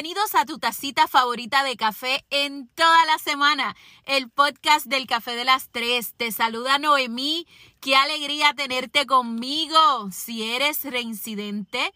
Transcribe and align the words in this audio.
Bienvenidos 0.00 0.36
a 0.36 0.44
tu 0.46 0.60
tacita 0.60 1.08
favorita 1.08 1.64
de 1.64 1.76
café 1.76 2.24
en 2.30 2.68
toda 2.76 3.04
la 3.06 3.18
semana, 3.18 3.74
el 4.04 4.30
podcast 4.30 4.86
del 4.86 5.08
Café 5.08 5.34
de 5.34 5.44
las 5.44 5.70
Tres. 5.70 6.14
Te 6.16 6.30
saluda 6.30 6.78
Noemí, 6.78 7.48
qué 7.80 7.96
alegría 7.96 8.54
tenerte 8.54 9.06
conmigo. 9.06 9.76
Si 10.12 10.44
eres 10.44 10.84
reincidente, 10.84 11.92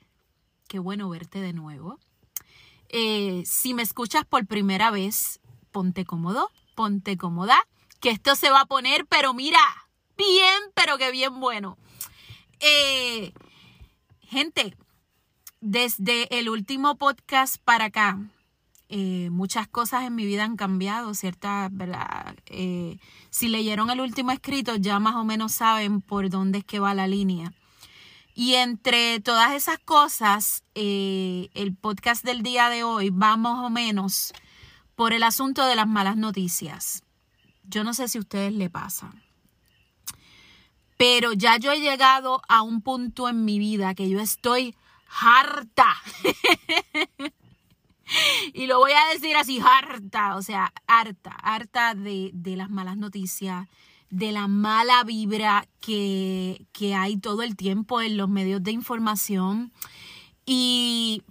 qué 0.66 0.80
bueno 0.80 1.08
verte 1.10 1.40
de 1.40 1.52
nuevo. 1.52 2.00
Eh, 2.88 3.44
si 3.46 3.72
me 3.72 3.82
escuchas 3.82 4.24
por 4.24 4.48
primera 4.48 4.90
vez, 4.90 5.38
ponte 5.70 6.04
cómodo, 6.04 6.50
ponte 6.74 7.16
cómoda, 7.16 7.68
que 8.00 8.10
esto 8.10 8.34
se 8.34 8.50
va 8.50 8.62
a 8.62 8.66
poner, 8.66 9.06
pero 9.06 9.32
mira, 9.32 9.62
bien, 10.16 10.60
pero 10.74 10.98
que 10.98 11.12
bien 11.12 11.38
bueno. 11.38 11.78
Eh, 12.58 13.32
gente, 14.22 14.76
desde 15.62 16.40
el 16.40 16.48
último 16.48 16.96
podcast 16.96 17.56
para 17.64 17.84
acá, 17.86 18.18
eh, 18.88 19.28
muchas 19.30 19.68
cosas 19.68 20.02
en 20.02 20.16
mi 20.16 20.26
vida 20.26 20.42
han 20.42 20.56
cambiado, 20.56 21.14
¿cierta? 21.14 21.68
¿verdad? 21.70 22.34
Eh, 22.46 22.98
si 23.30 23.46
leyeron 23.46 23.88
el 23.88 24.00
último 24.00 24.32
escrito, 24.32 24.74
ya 24.74 24.98
más 24.98 25.14
o 25.14 25.24
menos 25.24 25.52
saben 25.52 26.00
por 26.00 26.28
dónde 26.30 26.58
es 26.58 26.64
que 26.64 26.80
va 26.80 26.94
la 26.94 27.06
línea. 27.06 27.54
Y 28.34 28.54
entre 28.54 29.20
todas 29.20 29.52
esas 29.52 29.78
cosas, 29.78 30.64
eh, 30.74 31.48
el 31.54 31.76
podcast 31.76 32.24
del 32.24 32.42
día 32.42 32.68
de 32.68 32.82
hoy 32.82 33.10
va 33.10 33.36
más 33.36 33.64
o 33.64 33.70
menos 33.70 34.32
por 34.96 35.12
el 35.12 35.22
asunto 35.22 35.64
de 35.64 35.76
las 35.76 35.86
malas 35.86 36.16
noticias. 36.16 37.04
Yo 37.62 37.84
no 37.84 37.94
sé 37.94 38.08
si 38.08 38.18
a 38.18 38.22
ustedes 38.22 38.52
le 38.52 38.68
pasa. 38.68 39.14
Pero 40.96 41.32
ya 41.32 41.56
yo 41.56 41.70
he 41.70 41.80
llegado 41.80 42.42
a 42.48 42.62
un 42.62 42.82
punto 42.82 43.28
en 43.28 43.44
mi 43.44 43.60
vida 43.60 43.94
que 43.94 44.08
yo 44.08 44.18
estoy 44.18 44.74
harta. 45.20 45.96
y 48.52 48.66
lo 48.66 48.78
voy 48.78 48.92
a 48.92 49.12
decir 49.12 49.36
así, 49.36 49.60
harta, 49.60 50.36
o 50.36 50.42
sea, 50.42 50.72
harta, 50.86 51.30
harta 51.30 51.94
de, 51.94 52.30
de 52.32 52.56
las 52.56 52.70
malas 52.70 52.96
noticias, 52.96 53.68
de 54.10 54.32
la 54.32 54.48
mala 54.48 55.04
vibra 55.04 55.66
que, 55.80 56.66
que 56.72 56.94
hay 56.94 57.16
todo 57.16 57.42
el 57.42 57.56
tiempo 57.56 58.00
en 58.00 58.16
los 58.16 58.28
medios 58.28 58.62
de 58.62 58.72
información. 58.72 59.72
Y 60.44 61.22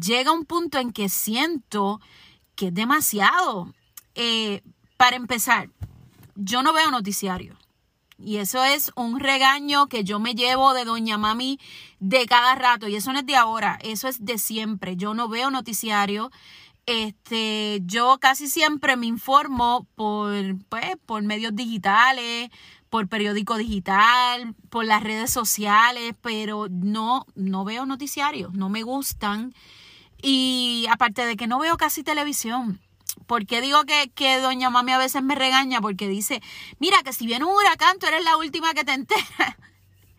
llega 0.00 0.32
un 0.32 0.44
punto 0.44 0.78
en 0.78 0.92
que 0.92 1.08
siento 1.08 2.00
que 2.54 2.68
es 2.68 2.74
demasiado. 2.74 3.72
Eh, 4.14 4.62
para 4.96 5.16
empezar, 5.16 5.70
yo 6.34 6.62
no 6.62 6.72
veo 6.72 6.90
noticiarios. 6.90 7.56
Y 8.22 8.36
eso 8.36 8.62
es 8.64 8.92
un 8.96 9.18
regaño 9.18 9.86
que 9.88 10.04
yo 10.04 10.20
me 10.20 10.34
llevo 10.34 10.74
de 10.74 10.84
Doña 10.84 11.18
Mami 11.18 11.58
de 11.98 12.26
cada 12.26 12.54
rato. 12.54 12.88
Y 12.88 12.96
eso 12.96 13.12
no 13.12 13.20
es 13.20 13.26
de 13.26 13.36
ahora, 13.36 13.78
eso 13.82 14.08
es 14.08 14.24
de 14.24 14.38
siempre. 14.38 14.96
Yo 14.96 15.14
no 15.14 15.28
veo 15.28 15.50
noticiario. 15.50 16.30
Este, 16.86 17.80
yo 17.84 18.18
casi 18.20 18.48
siempre 18.48 18.96
me 18.96 19.06
informo 19.06 19.86
por, 19.94 20.32
pues, 20.68 20.96
por 21.06 21.22
medios 21.22 21.54
digitales, 21.54 22.50
por 22.90 23.08
periódico 23.08 23.56
digital, 23.56 24.54
por 24.68 24.84
las 24.84 25.02
redes 25.02 25.30
sociales, 25.30 26.14
pero 26.20 26.66
no, 26.68 27.26
no 27.34 27.64
veo 27.64 27.86
noticiarios, 27.86 28.52
no 28.52 28.68
me 28.68 28.82
gustan. 28.82 29.54
Y 30.22 30.86
aparte 30.90 31.24
de 31.24 31.36
que 31.36 31.46
no 31.46 31.58
veo 31.58 31.76
casi 31.76 32.02
televisión. 32.02 32.80
¿Por 33.26 33.46
qué 33.46 33.60
digo 33.60 33.84
que, 33.84 34.10
que 34.14 34.38
doña 34.40 34.70
mami 34.70 34.92
a 34.92 34.98
veces 34.98 35.22
me 35.22 35.34
regaña? 35.34 35.80
Porque 35.80 36.08
dice, 36.08 36.42
mira 36.78 37.02
que 37.02 37.12
si 37.12 37.26
viene 37.26 37.44
un 37.44 37.52
huracán, 37.52 37.98
tú 37.98 38.06
eres 38.06 38.24
la 38.24 38.36
última 38.36 38.74
que 38.74 38.84
te 38.84 38.92
enteras. 38.92 39.56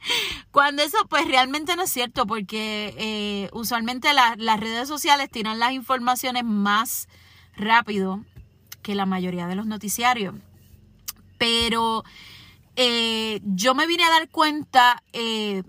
Cuando 0.52 0.82
eso 0.82 0.98
pues 1.10 1.28
realmente 1.28 1.76
no 1.76 1.84
es 1.84 1.92
cierto, 1.92 2.25
porque 2.25 2.94
eh, 2.98 3.50
usualmente 3.53 4.09
las 4.14 4.59
redes 4.59 4.88
sociales 4.88 5.30
tiran 5.30 5.59
las 5.59 5.74
informaciones 5.74 6.44
más 6.44 7.08
rápido 7.56 8.24
que 8.81 8.96
la 8.96 9.06
mayoría 9.06 9.48
de 9.48 9.56
los 9.56 9.66
noticiarios. 9.66 10.36
Pero 11.38 12.04
eh, 12.75 13.42
yo 13.44 13.75
me 13.75 13.88
vine 13.88 14.04
a 14.04 14.09
dar 14.09 14.30
cuenta 14.30 15.04
eh, 15.14 15.64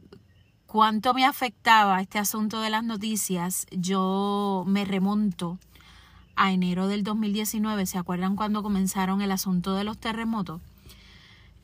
cuánto 0.67 1.15
me 1.15 1.25
afectaba 1.25 2.01
este 2.01 2.19
asunto 2.19 2.61
de 2.61 2.71
las 2.71 2.85
noticias. 2.85 3.67
Yo 3.71 4.65
me 4.67 4.85
remonto 4.85 5.59
a 6.37 6.53
enero 6.53 6.89
del 6.89 7.05
2019, 7.05 7.87
¿se 7.87 7.99
acuerdan 7.99 8.37
cuando 8.37 8.63
comenzaron 8.63 9.23
el 9.23 9.31
asunto 9.33 9.75
de 9.75 9.85
los 9.85 9.99
terremotos? 9.99 10.61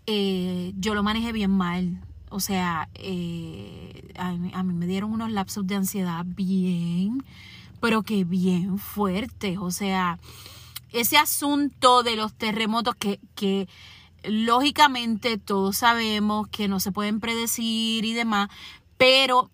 Eh, 0.07 0.73
yo 0.79 0.95
lo 0.95 1.03
manejé 1.03 1.33
bien 1.33 1.51
mal. 1.51 2.01
O 2.31 2.41
sea, 2.41 2.89
eh, 2.95 4.13
a, 4.17 4.33
mí, 4.33 4.73
me 4.75 4.87
dieron 4.87 5.13
unos 5.13 5.31
lapsos 5.31 5.67
de 5.67 5.77
ansiedad 5.77 6.25
bien, 6.27 7.25
pero 7.81 8.03
que 8.03 8.25
bien 8.25 8.79
fuertes. 8.79 9.59
O 9.59 9.71
sea, 9.71 10.19
ese 10.93 11.17
asunto 11.17 12.03
de 12.03 12.17
los 12.17 12.35
terremotos 12.35 12.95
que, 12.95 13.21
que 13.35 13.69
lógicamente 14.25 15.39
todos 15.39 15.79
sabemos 15.79 16.49
que 16.49 16.69
no 16.69 16.81
se 16.81 16.93
pueden 16.93 17.21
predecir 17.21 18.05
y 18.05 18.13
demás, 18.13 18.49
pero 18.97 19.51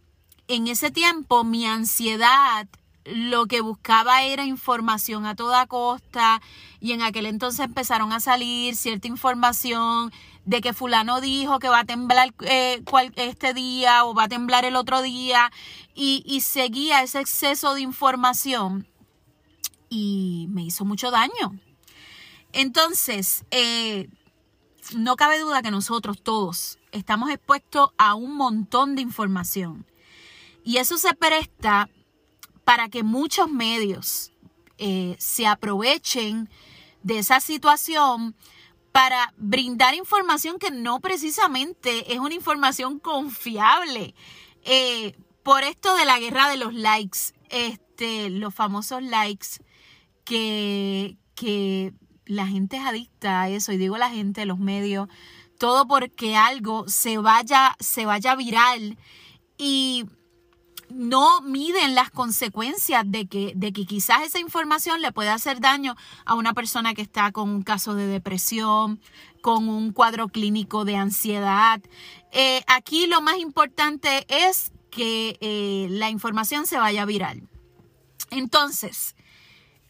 en 0.49 0.69
ese 0.69 0.91
tiempo 0.91 1.45
mi 1.45 1.67
ansiedad 1.67 2.69
lo 3.05 3.47
que 3.47 3.61
buscaba 3.61 4.23
era 4.23 4.45
información 4.45 5.27
a 5.27 5.35
toda 5.35 5.67
costa 5.67 6.41
y 6.81 6.93
en 6.93 7.03
aquel 7.03 7.27
entonces 7.27 7.61
empezaron 7.61 8.13
a 8.13 8.21
salir 8.21 8.77
cierta 8.77 9.09
información 9.09 10.13
de 10.45 10.61
que 10.61 10.73
fulano 10.73 11.21
dijo 11.21 11.59
que 11.59 11.69
va 11.69 11.81
a 11.81 11.85
temblar 11.85 12.35
eh, 12.41 12.83
este 13.17 13.55
día 13.55 14.05
o 14.05 14.15
va 14.15 14.25
a 14.25 14.29
temblar 14.29 14.65
el 14.65 14.77
otro 14.77 15.03
día 15.03 15.51
y, 15.95 16.41
seguía 16.41 17.03
ese 17.03 17.21
exceso 17.21 17.75
de 17.75 17.83
información 17.83 18.87
y 19.89 20.47
me 20.51 20.65
hizo 20.65 20.85
mucho 20.85 21.11
daño. 21.11 21.59
Entonces, 22.53 23.45
eh, 23.51 24.09
no 24.95 25.17
cabe 25.17 25.39
duda 25.39 25.63
que 25.63 25.71
nosotros 25.71 26.21
todos 26.23 26.79
estamos 26.93 27.31
expuestos 27.31 27.91
a 27.97 28.15
un 28.15 28.37
montón 28.37 28.97
de 28.97 29.03
información 29.03 29.87
y 30.65 30.79
eso 30.79 30.99
se 30.99 31.15
presta 31.15 31.89
para 32.65 32.89
que 32.89 33.03
muchos 33.03 33.51
medios 33.51 34.33
eh, 34.79 35.17
se 35.19 35.47
aprovechen 35.47 36.49
de 37.03 37.19
esa 37.19 37.41
situación 37.41 38.35
para 38.93 39.33
brindar 39.37 39.95
información 39.95 40.59
que 40.59 40.71
no 40.71 41.01
precisamente 41.01 42.13
es 42.13 42.21
una 42.21 42.35
información 42.35 42.99
confiable. 42.99 44.15
Eh, 44.63 45.17
por 45.43 45.65
esto 45.65 45.95
de 45.97 46.05
la 46.05 46.19
guerra 46.19 46.49
de 46.49 46.57
los 46.57 46.75
likes, 46.75 47.19
este, 47.51 48.31
los 48.31 48.55
famosos 48.55 49.03
likes 49.03 49.49
que, 50.25 51.19
que 51.35 51.93
la 52.25 52.47
gente 52.47 52.79
es 52.79 52.85
adicta 52.85 53.43
a 53.43 53.49
eso, 53.49 53.73
y 53.73 53.77
digo 53.77 53.99
la 53.99 54.11
gente, 54.11 54.47
los 54.47 54.59
medios, 54.59 55.09
todo 55.59 55.87
porque 55.87 56.37
algo 56.37 56.89
se 56.89 57.19
vaya, 57.19 57.77
se 57.79 58.07
vaya 58.07 58.35
viral 58.35 58.97
y 59.59 60.07
no 60.95 61.41
miden 61.41 61.95
las 61.95 62.11
consecuencias 62.11 63.03
de 63.07 63.27
que, 63.27 63.53
de 63.57 63.73
que 63.73 63.85
quizás 63.85 64.23
esa 64.23 64.39
información 64.39 65.03
le 65.03 65.13
puede 65.13 65.29
hacer 65.29 65.61
daño 65.61 65.97
a 66.25 66.35
una 66.35 66.55
persona 66.55 66.95
que 66.95 67.03
está 67.03 67.33
con 67.33 67.51
un 67.51 67.63
caso 67.63 67.95
de 67.95 68.07
depresión, 68.07 69.01
con 69.43 69.69
un 69.69 69.93
cuadro 69.93 70.29
clínico 70.29 70.85
de 70.85 70.97
ansiedad. 70.97 71.83
Eh, 72.31 72.63
aquí 72.69 73.07
lo 73.07 73.21
más 73.21 73.39
importante 73.39 74.25
es 74.29 74.73
que 74.91 75.37
eh, 75.41 75.89
la 75.91 76.11
información 76.11 76.67
se 76.67 76.79
vaya 76.79 77.05
viral. 77.05 77.49
Entonces, 78.31 79.17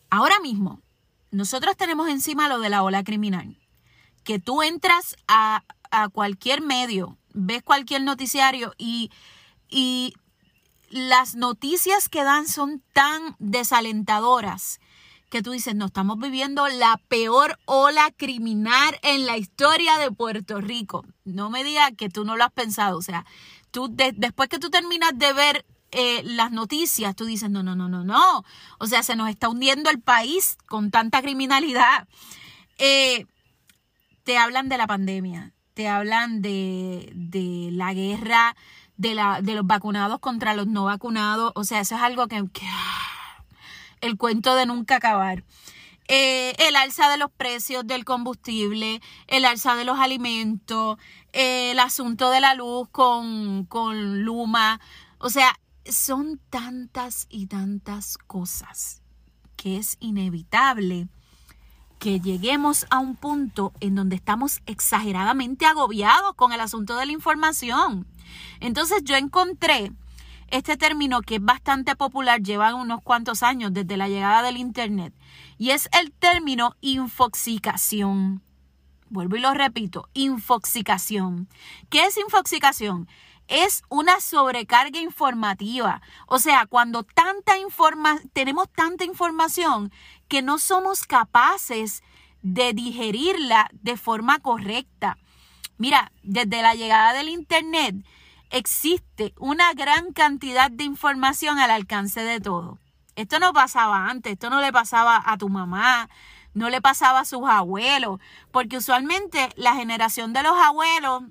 ahora 0.08 0.40
mismo, 0.40 0.80
nosotros 1.30 1.76
tenemos 1.76 2.08
encima 2.08 2.48
lo 2.48 2.60
de 2.60 2.70
la 2.70 2.82
ola 2.82 3.04
criminal, 3.04 3.58
que 4.24 4.38
tú 4.38 4.62
entras 4.62 5.16
a, 5.28 5.64
a 5.90 6.08
cualquier 6.08 6.62
medio, 6.62 7.18
ves 7.34 7.62
cualquier 7.62 8.02
noticiario 8.02 8.72
y, 8.78 9.10
y 9.68 10.14
las 10.94 11.34
noticias 11.34 12.08
que 12.08 12.22
dan 12.22 12.46
son 12.46 12.80
tan 12.92 13.34
desalentadoras 13.40 14.78
que 15.28 15.42
tú 15.42 15.50
dices, 15.50 15.74
no, 15.74 15.86
estamos 15.86 16.20
viviendo 16.20 16.68
la 16.68 17.00
peor 17.08 17.58
ola 17.64 18.12
criminal 18.16 18.96
en 19.02 19.26
la 19.26 19.36
historia 19.36 19.98
de 19.98 20.12
Puerto 20.12 20.60
Rico. 20.60 21.04
No 21.24 21.50
me 21.50 21.64
digas 21.64 21.90
que 21.98 22.08
tú 22.08 22.24
no 22.24 22.36
lo 22.36 22.44
has 22.44 22.52
pensado. 22.52 22.96
O 22.96 23.02
sea, 23.02 23.26
tú 23.72 23.88
después 23.90 24.48
que 24.48 24.60
tú 24.60 24.70
terminas 24.70 25.18
de 25.18 25.32
ver 25.32 25.66
eh, 25.90 26.22
las 26.22 26.52
noticias, 26.52 27.16
tú 27.16 27.24
dices, 27.24 27.50
no, 27.50 27.64
no, 27.64 27.74
no, 27.74 27.88
no, 27.88 28.04
no. 28.04 28.44
O 28.78 28.86
sea, 28.86 29.02
se 29.02 29.16
nos 29.16 29.28
está 29.28 29.48
hundiendo 29.48 29.90
el 29.90 30.00
país 30.00 30.56
con 30.66 30.92
tanta 30.92 31.22
criminalidad. 31.22 32.06
Eh, 32.78 33.26
te 34.22 34.38
hablan 34.38 34.68
de 34.68 34.78
la 34.78 34.86
pandemia, 34.86 35.54
te 35.74 35.88
hablan 35.88 36.40
de, 36.40 37.10
de 37.16 37.70
la 37.72 37.92
guerra 37.94 38.54
de, 38.96 39.14
la, 39.14 39.40
de 39.42 39.54
los 39.54 39.66
vacunados 39.66 40.20
contra 40.20 40.54
los 40.54 40.66
no 40.66 40.84
vacunados. 40.84 41.52
O 41.54 41.64
sea, 41.64 41.80
eso 41.80 41.94
es 41.94 42.02
algo 42.02 42.26
que, 42.28 42.36
ah, 42.36 43.44
el 44.00 44.16
cuento 44.16 44.54
de 44.54 44.66
nunca 44.66 44.96
acabar. 44.96 45.44
Eh, 46.06 46.54
el 46.58 46.76
alza 46.76 47.08
de 47.08 47.16
los 47.16 47.30
precios 47.30 47.86
del 47.86 48.04
combustible, 48.04 49.00
el 49.26 49.44
alza 49.46 49.74
de 49.74 49.84
los 49.84 49.98
alimentos, 49.98 50.98
el 51.32 51.78
asunto 51.78 52.30
de 52.30 52.40
la 52.40 52.54
luz 52.54 52.88
con, 52.90 53.64
con 53.64 54.22
Luma. 54.22 54.80
O 55.18 55.30
sea, 55.30 55.58
son 55.86 56.40
tantas 56.50 57.26
y 57.30 57.46
tantas 57.46 58.18
cosas 58.18 59.00
que 59.56 59.78
es 59.78 59.96
inevitable 60.00 61.08
que 61.98 62.20
lleguemos 62.20 62.86
a 62.90 62.98
un 62.98 63.16
punto 63.16 63.72
en 63.80 63.94
donde 63.94 64.16
estamos 64.16 64.60
exageradamente 64.66 65.66
agobiados 65.66 66.34
con 66.34 66.52
el 66.52 66.60
asunto 66.60 66.96
de 66.96 67.06
la 67.06 67.12
información. 67.12 68.06
Entonces 68.60 69.02
yo 69.04 69.16
encontré 69.16 69.92
este 70.48 70.76
término 70.76 71.20
que 71.22 71.36
es 71.36 71.42
bastante 71.42 71.96
popular, 71.96 72.40
lleva 72.40 72.74
unos 72.74 73.02
cuantos 73.02 73.42
años 73.42 73.72
desde 73.72 73.96
la 73.96 74.08
llegada 74.08 74.42
del 74.42 74.56
Internet, 74.56 75.14
y 75.58 75.70
es 75.70 75.88
el 75.98 76.12
término 76.12 76.76
infoxicación. 76.80 78.42
Vuelvo 79.10 79.36
y 79.36 79.40
lo 79.40 79.54
repito, 79.54 80.08
infoxicación. 80.14 81.48
¿Qué 81.88 82.04
es 82.04 82.16
infoxicación? 82.18 83.08
Es 83.48 83.82
una 83.88 84.20
sobrecarga 84.20 84.98
informativa. 85.00 86.00
O 86.26 86.38
sea, 86.38 86.66
cuando 86.66 87.02
tanta 87.02 87.58
informa 87.58 88.20
tenemos 88.32 88.68
tanta 88.72 89.04
información 89.04 89.92
que 90.28 90.42
no 90.42 90.58
somos 90.58 91.04
capaces 91.04 92.02
de 92.42 92.72
digerirla 92.72 93.70
de 93.72 93.96
forma 93.96 94.38
correcta. 94.38 95.18
Mira, 95.76 96.12
desde 96.22 96.62
la 96.62 96.74
llegada 96.74 97.12
del 97.12 97.28
Internet 97.28 97.96
existe 98.50 99.34
una 99.38 99.72
gran 99.72 100.12
cantidad 100.12 100.70
de 100.70 100.84
información 100.84 101.58
al 101.58 101.70
alcance 101.70 102.20
de 102.20 102.40
todo. 102.40 102.78
Esto 103.16 103.38
no 103.38 103.52
pasaba 103.52 104.08
antes, 104.08 104.34
esto 104.34 104.50
no 104.50 104.60
le 104.60 104.72
pasaba 104.72 105.22
a 105.24 105.36
tu 105.38 105.48
mamá, 105.48 106.08
no 106.52 106.70
le 106.70 106.80
pasaba 106.80 107.20
a 107.20 107.24
sus 107.24 107.48
abuelos, 107.48 108.20
porque 108.52 108.76
usualmente 108.76 109.50
la 109.56 109.74
generación 109.74 110.32
de 110.32 110.42
los 110.42 110.56
abuelos, 110.56 111.24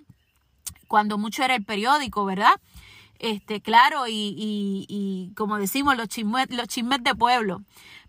cuando 0.93 1.17
mucho 1.17 1.41
era 1.43 1.55
el 1.55 1.65
periódico, 1.65 2.23
¿verdad? 2.23 2.61
Este, 3.17 3.61
claro, 3.61 4.03
y, 4.07 5.31
como 5.35 5.57
decimos, 5.57 5.97
los 5.97 6.07
chismes, 6.07 6.51
los 6.51 6.67
de 7.03 7.15
pueblo 7.15 7.63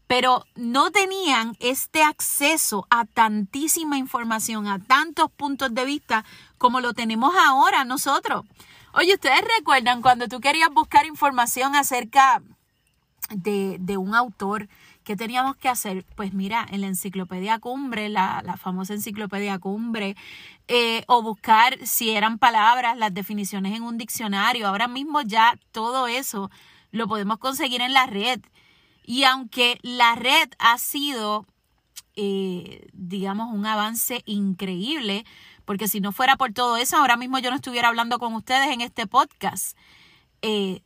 pero 0.07 0.45
no 0.55 0.91
tenían 0.91 1.57
este 1.61 2.03
acceso 2.03 2.87
a 2.91 3.07
tantísima 3.07 3.97
información, 3.97 4.67
a 4.67 4.79
tantos 4.79 5.31
puntos 5.31 5.75
de 5.75 5.87
vista 5.87 6.27
como 6.59 6.83
lo 6.83 6.93
tenemos 6.93 7.35
ahora 7.35 7.85
nosotros. 7.87 8.45
Oye, 8.93 9.15
¿ustedes 9.15 9.41
recuerdan 9.57 10.03
cuando 10.03 10.29
tú 10.29 10.41
querías 10.41 10.69
buscar 10.69 11.07
información 11.07 11.75
acerca 11.75 12.43
de 13.31 13.97
un 13.97 14.15
autor? 14.15 14.69
¿Qué 15.05 15.17
teníamos 15.17 15.57
que 15.57 15.69
hacer? 15.69 16.05
Pues 16.17 16.33
mira, 16.33 16.67
en 16.71 16.81
la 16.81 16.87
enciclopedia 16.87 17.59
cumbre, 17.59 18.09
la, 18.09 18.43
la 18.45 18.57
famosa 18.57 18.95
enciclopedia 18.95 19.59
cumbre, 19.59 20.17
eh, 20.67 21.05
o 21.09 21.23
buscar 21.23 21.77
si 21.87 22.11
eran 22.11 22.39
palabras, 22.39 22.97
las 22.97 23.13
definiciones 23.13 23.77
en 23.77 23.83
un 23.83 23.99
diccionario. 23.99 24.67
Ahora 24.67 24.89
mismo 24.89 25.21
ya 25.21 25.59
todo 25.73 26.07
eso 26.07 26.51
lo 26.91 27.07
podemos 27.07 27.37
conseguir 27.39 27.83
en 27.83 27.93
la 27.93 28.07
red. 28.07 28.41
Y 29.05 29.25
aunque 29.25 29.79
la 29.83 30.15
red 30.15 30.49
ha 30.59 30.79
sido, 30.79 31.45
eh, 32.17 32.89
digamos, 32.95 33.53
un 33.53 33.67
avance 33.67 34.23
increíble, 34.25 35.27
porque 35.67 35.87
si 35.87 36.01
no 36.01 36.13
fuera 36.13 36.37
por 36.37 36.55
todo 36.55 36.79
eso, 36.79 36.97
ahora 36.97 37.19
mismo 37.19 37.39
yo 37.41 37.51
no 37.51 37.57
estuviera 37.57 37.89
hablando 37.89 38.19
con 38.19 38.33
ustedes 38.35 38.69
en 38.71 38.81
este 38.81 39.07
podcast. 39.07 39.77
Eh, 40.41 40.83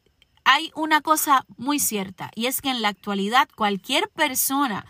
hay 0.51 0.73
una 0.75 1.03
cosa 1.03 1.45
muy 1.59 1.79
cierta 1.79 2.31
y 2.35 2.47
es 2.47 2.63
que 2.63 2.71
en 2.71 2.81
la 2.81 2.89
actualidad 2.89 3.51
cualquier 3.55 4.09
persona 4.09 4.87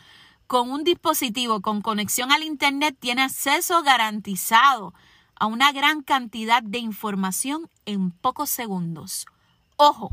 con 0.46 0.70
un 0.70 0.84
dispositivo 0.84 1.62
con 1.62 1.82
conexión 1.82 2.30
al 2.30 2.44
Internet 2.44 2.96
tiene 3.00 3.22
acceso 3.22 3.82
garantizado 3.82 4.94
a 5.34 5.46
una 5.46 5.72
gran 5.72 6.02
cantidad 6.02 6.62
de 6.62 6.78
información 6.78 7.68
en 7.86 8.12
pocos 8.12 8.50
segundos. 8.50 9.26
Ojo, 9.74 10.12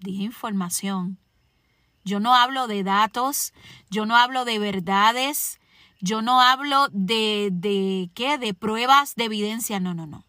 dije 0.00 0.22
información. 0.22 1.18
Yo 2.02 2.18
no 2.18 2.34
hablo 2.34 2.66
de 2.66 2.82
datos, 2.82 3.52
yo 3.90 4.06
no 4.06 4.16
hablo 4.16 4.46
de 4.46 4.58
verdades, 4.58 5.60
yo 6.00 6.22
no 6.22 6.40
hablo 6.40 6.88
de, 6.92 7.50
de 7.52 8.10
qué, 8.14 8.38
de 8.38 8.54
pruebas, 8.54 9.16
de 9.16 9.24
evidencia, 9.24 9.80
no, 9.80 9.92
no, 9.92 10.06
no. 10.06 10.24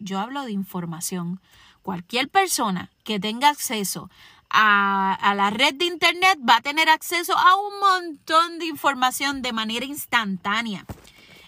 Yo 0.00 0.18
hablo 0.18 0.42
de 0.42 0.50
información. 0.50 1.40
Cualquier 1.82 2.28
persona 2.28 2.90
que 3.04 3.20
tenga 3.20 3.50
acceso 3.50 4.10
a, 4.50 5.14
a, 5.14 5.34
la 5.34 5.50
red 5.50 5.74
de 5.74 5.84
Internet 5.84 6.38
va 6.48 6.56
a 6.56 6.62
tener 6.62 6.88
acceso 6.88 7.36
a 7.36 7.56
un 7.56 7.78
montón 7.80 8.58
de 8.58 8.66
información 8.66 9.42
de 9.42 9.52
manera 9.52 9.84
instantánea. 9.84 10.86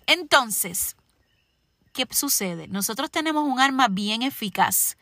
Entonces, 0.06 0.96
¿qué 1.92 2.06
sucede? 2.10 2.68
Nosotros 2.68 3.10
tenemos 3.10 3.44
un 3.44 3.60
arma 3.60 3.88
bien 3.88 4.22
eficaz 4.22 4.96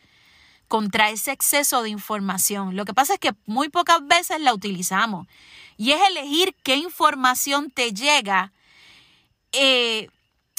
contra 0.67 1.09
ese 1.09 1.31
exceso 1.31 1.83
de 1.83 1.89
información. 1.89 2.75
Lo 2.75 2.85
que 2.85 2.93
pasa 2.93 3.13
es 3.13 3.19
que 3.19 3.35
muy 3.45 3.69
pocas 3.69 4.05
veces 4.07 4.39
la 4.41 4.53
utilizamos 4.53 5.27
y 5.77 5.91
es 5.91 6.01
elegir 6.09 6.55
qué 6.63 6.75
información 6.75 7.69
te 7.69 7.93
llega 7.93 8.51
eh, 9.51 10.09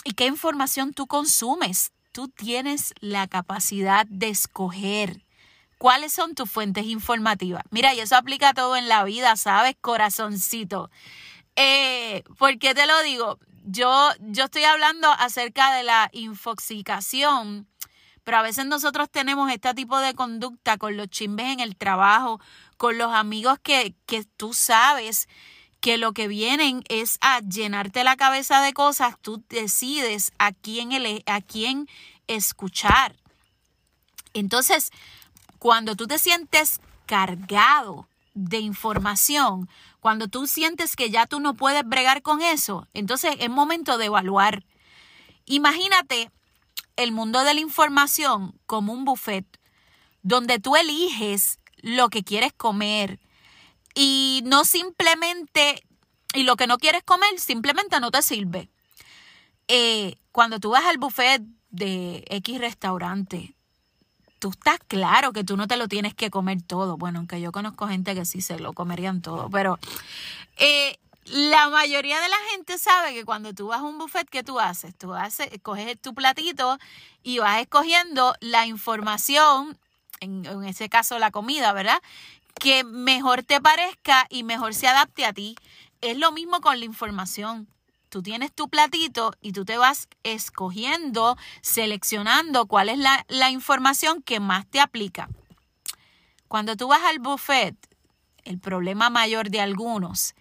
y 0.04 0.12
qué 0.12 0.26
información 0.26 0.92
tú 0.92 1.06
consumes. 1.06 1.92
Tú 2.12 2.28
tienes 2.28 2.94
la 3.00 3.26
capacidad 3.26 4.06
de 4.06 4.28
escoger 4.28 5.25
cuáles 5.78 6.12
son 6.12 6.34
tus 6.34 6.50
fuentes 6.50 6.86
informativas. 6.86 7.62
Mira, 7.70 7.94
y 7.94 8.00
eso 8.00 8.16
aplica 8.16 8.54
todo 8.54 8.76
en 8.76 8.88
la 8.88 9.04
vida, 9.04 9.36
¿sabes? 9.36 9.76
Corazoncito. 9.80 10.90
Eh, 11.56 12.22
¿Por 12.38 12.58
qué 12.58 12.74
te 12.74 12.86
lo 12.86 13.02
digo? 13.02 13.38
Yo, 13.64 14.10
yo 14.20 14.44
estoy 14.44 14.64
hablando 14.64 15.10
acerca 15.10 15.74
de 15.74 15.82
la 15.82 16.08
infoxicación 16.12 17.66
pero 18.26 18.38
a 18.38 18.42
veces 18.42 18.66
nosotros 18.66 19.08
tenemos 19.08 19.52
este 19.52 19.72
tipo 19.72 20.00
de 20.00 20.12
conducta 20.12 20.78
con 20.78 20.96
los 20.96 21.06
chimbes 21.06 21.46
en 21.46 21.60
el 21.60 21.76
trabajo, 21.76 22.40
con 22.76 22.98
los 22.98 23.14
amigos 23.14 23.60
que, 23.62 23.94
que 24.04 24.24
tú 24.24 24.52
sabes 24.52 25.28
que 25.78 25.96
lo 25.96 26.12
que 26.12 26.26
vienen 26.26 26.82
es 26.88 27.18
a 27.20 27.38
llenarte 27.38 28.02
la 28.02 28.16
cabeza 28.16 28.60
de 28.62 28.72
cosas, 28.72 29.14
tú 29.22 29.44
decides 29.48 30.32
a 30.40 30.50
quién, 30.50 30.90
a 31.26 31.40
quién 31.40 31.88
escuchar. 32.26 33.14
Entonces, 34.34 34.90
cuando 35.58 35.96
tú 35.96 36.06
te 36.06 36.18
sientes 36.18 36.80
cargado 37.06 38.08
de 38.34 38.58
información, 38.58 39.68
cuando 40.00 40.28
tú 40.28 40.46
sientes 40.46 40.94
que 40.94 41.10
ya 41.10 41.26
tú 41.26 41.40
no 41.40 41.54
puedes 41.54 41.84
bregar 41.84 42.22
con 42.22 42.42
eso, 42.42 42.86
entonces 42.94 43.36
es 43.38 43.50
momento 43.50 43.98
de 43.98 44.06
evaluar. 44.06 44.64
Imagínate 45.46 46.30
el 46.96 47.12
mundo 47.12 47.44
de 47.44 47.54
la 47.54 47.60
información 47.60 48.58
como 48.66 48.92
un 48.92 49.04
buffet 49.04 49.46
donde 50.22 50.58
tú 50.58 50.76
eliges 50.76 51.58
lo 51.78 52.08
que 52.08 52.24
quieres 52.24 52.52
comer 52.52 53.20
y 53.94 54.42
no 54.44 54.64
simplemente, 54.64 55.82
y 56.34 56.42
lo 56.42 56.56
que 56.56 56.66
no 56.66 56.78
quieres 56.78 57.02
comer 57.02 57.38
simplemente 57.38 57.98
no 58.00 58.10
te 58.10 58.22
sirve. 58.22 58.68
Eh, 59.68 60.16
cuando 60.32 60.60
tú 60.60 60.70
vas 60.70 60.84
al 60.84 60.98
buffet 60.98 61.42
de 61.70 62.24
X 62.28 62.58
restaurante, 62.58 63.55
tú 64.38 64.50
estás 64.50 64.78
claro 64.86 65.32
que 65.32 65.44
tú 65.44 65.56
no 65.56 65.66
te 65.66 65.76
lo 65.76 65.88
tienes 65.88 66.14
que 66.14 66.30
comer 66.30 66.62
todo. 66.62 66.96
Bueno, 66.96 67.18
aunque 67.18 67.40
yo 67.40 67.52
conozco 67.52 67.88
gente 67.88 68.14
que 68.14 68.24
sí 68.24 68.40
se 68.40 68.58
lo 68.58 68.72
comerían 68.72 69.22
todo, 69.22 69.48
pero 69.50 69.78
eh, 70.56 70.98
la 71.26 71.68
mayoría 71.68 72.20
de 72.20 72.28
la 72.28 72.36
gente 72.52 72.78
sabe 72.78 73.14
que 73.14 73.24
cuando 73.24 73.52
tú 73.52 73.68
vas 73.68 73.80
a 73.80 73.84
un 73.84 73.98
buffet, 73.98 74.28
¿qué 74.28 74.42
tú 74.42 74.60
haces? 74.60 74.96
Tú 74.96 75.14
haces, 75.14 75.48
coges 75.62 76.00
tu 76.00 76.14
platito 76.14 76.78
y 77.22 77.38
vas 77.38 77.60
escogiendo 77.60 78.34
la 78.40 78.66
información, 78.66 79.78
en, 80.20 80.46
en 80.46 80.64
ese 80.64 80.88
caso 80.88 81.18
la 81.18 81.30
comida, 81.30 81.72
¿verdad? 81.72 82.00
Que 82.60 82.84
mejor 82.84 83.42
te 83.42 83.60
parezca 83.60 84.26
y 84.30 84.44
mejor 84.44 84.74
se 84.74 84.86
adapte 84.86 85.24
a 85.24 85.32
ti. 85.32 85.56
Es 86.00 86.16
lo 86.16 86.30
mismo 86.30 86.60
con 86.60 86.78
la 86.78 86.84
información. 86.84 87.66
Tú 88.08 88.22
tienes 88.22 88.52
tu 88.52 88.68
platito 88.68 89.32
y 89.40 89.52
tú 89.52 89.64
te 89.64 89.78
vas 89.78 90.08
escogiendo, 90.22 91.36
seleccionando 91.60 92.66
cuál 92.66 92.88
es 92.88 92.98
la, 92.98 93.24
la 93.28 93.50
información 93.50 94.22
que 94.22 94.40
más 94.40 94.66
te 94.66 94.80
aplica. 94.80 95.28
Cuando 96.48 96.76
tú 96.76 96.88
vas 96.88 97.02
al 97.04 97.18
buffet, 97.18 97.74
el 98.44 98.60
problema 98.60 99.10
mayor 99.10 99.50
de 99.50 99.60
algunos 99.60 100.34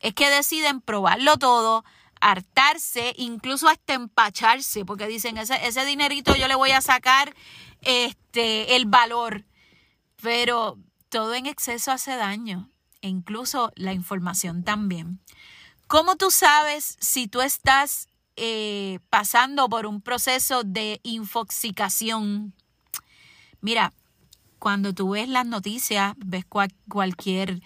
es 0.00 0.14
que 0.14 0.30
deciden 0.30 0.80
probarlo 0.80 1.36
todo, 1.36 1.84
hartarse, 2.20 3.14
incluso 3.16 3.68
hasta 3.68 3.94
empacharse, 3.94 4.84
porque 4.84 5.06
dicen, 5.06 5.36
ese, 5.38 5.66
ese 5.66 5.84
dinerito 5.84 6.34
yo 6.34 6.48
le 6.48 6.54
voy 6.54 6.72
a 6.72 6.80
sacar 6.80 7.34
este, 7.82 8.76
el 8.76 8.86
valor. 8.86 9.44
Pero 10.20 10.78
todo 11.08 11.34
en 11.34 11.46
exceso 11.46 11.92
hace 11.92 12.16
daño, 12.16 12.70
e 13.00 13.08
incluso 13.08 13.72
la 13.76 13.92
información 13.92 14.64
también. 14.64 15.20
¿Cómo 15.92 16.16
tú 16.16 16.30
sabes 16.30 16.96
si 17.00 17.28
tú 17.28 17.42
estás 17.42 18.08
eh, 18.36 18.98
pasando 19.10 19.68
por 19.68 19.84
un 19.84 20.00
proceso 20.00 20.62
de 20.64 21.00
infoxicación? 21.02 22.54
Mira, 23.60 23.92
cuando 24.58 24.94
tú 24.94 25.10
ves 25.10 25.28
las 25.28 25.44
noticias, 25.44 26.14
ves 26.16 26.46
cualquier 26.88 27.60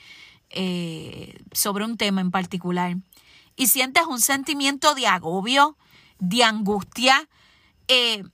eh, 0.50 1.38
sobre 1.52 1.84
un 1.84 1.96
tema 1.96 2.20
en 2.20 2.32
particular 2.32 2.96
y 3.54 3.68
sientes 3.68 4.06
un 4.06 4.20
sentimiento 4.20 4.96
de 4.96 5.06
agobio, 5.06 5.76
de 6.18 6.42
angustia, 6.42 7.28
eh, 7.86 8.24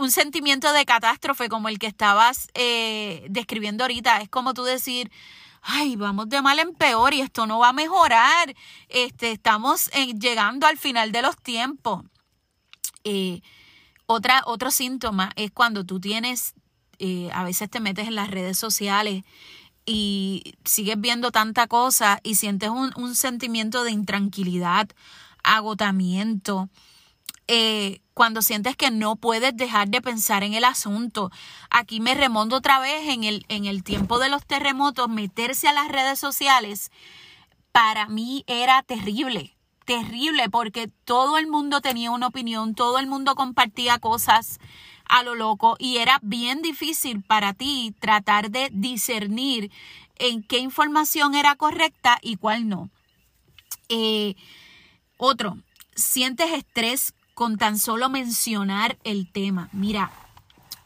un 0.00 0.12
sentimiento 0.12 0.72
de 0.72 0.84
catástrofe 0.84 1.48
como 1.48 1.68
el 1.68 1.80
que 1.80 1.88
estabas 1.88 2.50
eh, 2.54 3.26
describiendo 3.30 3.82
ahorita, 3.82 4.20
es 4.20 4.28
como 4.28 4.54
tú 4.54 4.62
decir, 4.62 5.10
ay, 5.64 5.96
vamos 5.96 6.28
de 6.28 6.42
mal 6.42 6.58
en 6.58 6.74
peor 6.74 7.14
y 7.14 7.20
esto 7.20 7.46
no 7.46 7.58
va 7.58 7.70
a 7.70 7.72
mejorar. 7.72 8.54
Este, 8.88 9.32
estamos 9.32 9.90
llegando 9.90 10.66
al 10.66 10.78
final 10.78 11.10
de 11.10 11.22
los 11.22 11.36
tiempos. 11.36 12.04
Eh, 13.02 13.40
otra, 14.06 14.42
otro 14.46 14.70
síntoma 14.70 15.30
es 15.36 15.50
cuando 15.50 15.84
tú 15.84 15.98
tienes, 16.00 16.54
eh, 16.98 17.30
a 17.32 17.44
veces 17.44 17.70
te 17.70 17.80
metes 17.80 18.06
en 18.06 18.14
las 18.14 18.30
redes 18.30 18.58
sociales 18.58 19.24
y 19.86 20.54
sigues 20.64 21.00
viendo 21.00 21.30
tanta 21.30 21.66
cosa 21.66 22.20
y 22.22 22.36
sientes 22.36 22.70
un 22.70 23.14
sentimiento 23.14 23.84
de 23.84 23.90
intranquilidad, 23.90 24.88
agotamiento, 25.42 26.70
eh, 27.48 28.00
cuando 28.14 28.42
sientes 28.42 28.76
que 28.76 28.90
no 28.90 29.16
puedes 29.16 29.56
dejar 29.56 29.88
de 29.88 30.00
pensar 30.00 30.44
en 30.44 30.54
el 30.54 30.64
asunto. 30.64 31.30
Aquí 31.70 32.00
me 32.00 32.14
remonto 32.14 32.56
otra 32.56 32.78
vez 32.78 33.08
en 33.08 33.24
el, 33.24 33.44
en 33.48 33.66
el 33.66 33.82
tiempo 33.82 34.18
de 34.18 34.28
los 34.28 34.46
terremotos, 34.46 35.08
meterse 35.08 35.68
a 35.68 35.72
las 35.72 35.88
redes 35.88 36.18
sociales, 36.18 36.90
para 37.72 38.06
mí 38.06 38.44
era 38.46 38.82
terrible, 38.82 39.56
terrible, 39.84 40.48
porque 40.48 40.88
todo 41.04 41.38
el 41.38 41.48
mundo 41.48 41.80
tenía 41.80 42.12
una 42.12 42.28
opinión, 42.28 42.74
todo 42.74 42.98
el 43.00 43.08
mundo 43.08 43.34
compartía 43.34 43.98
cosas 43.98 44.60
a 45.06 45.22
lo 45.22 45.34
loco 45.34 45.76
y 45.78 45.98
era 45.98 46.18
bien 46.22 46.62
difícil 46.62 47.22
para 47.22 47.52
ti 47.52 47.94
tratar 47.98 48.50
de 48.50 48.70
discernir 48.72 49.70
en 50.16 50.42
qué 50.42 50.58
información 50.58 51.34
era 51.34 51.56
correcta 51.56 52.18
y 52.22 52.36
cuál 52.36 52.68
no. 52.68 52.90
Eh, 53.88 54.36
otro, 55.16 55.58
sientes 55.94 56.52
estrés 56.52 57.12
con 57.34 57.58
tan 57.58 57.78
solo 57.78 58.08
mencionar 58.08 58.96
el 59.04 59.30
tema. 59.30 59.68
Mira, 59.72 60.10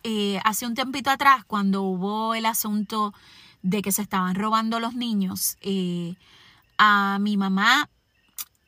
eh, 0.02 0.40
hace 0.45 0.67
un 0.67 0.75
tiempito 0.75 1.11
atrás, 1.11 1.45
cuando 1.45 1.83
hubo 1.83 2.35
el 2.35 2.47
asunto 2.47 3.12
de 3.62 3.83
que 3.83 3.93
se 3.93 4.02
estaban 4.02 4.35
robando 4.35 4.81
los 4.81 4.95
niños, 4.95 5.57
eh, 5.61 6.14
a 6.78 7.19
mi 7.21 7.37
mamá, 7.37 7.88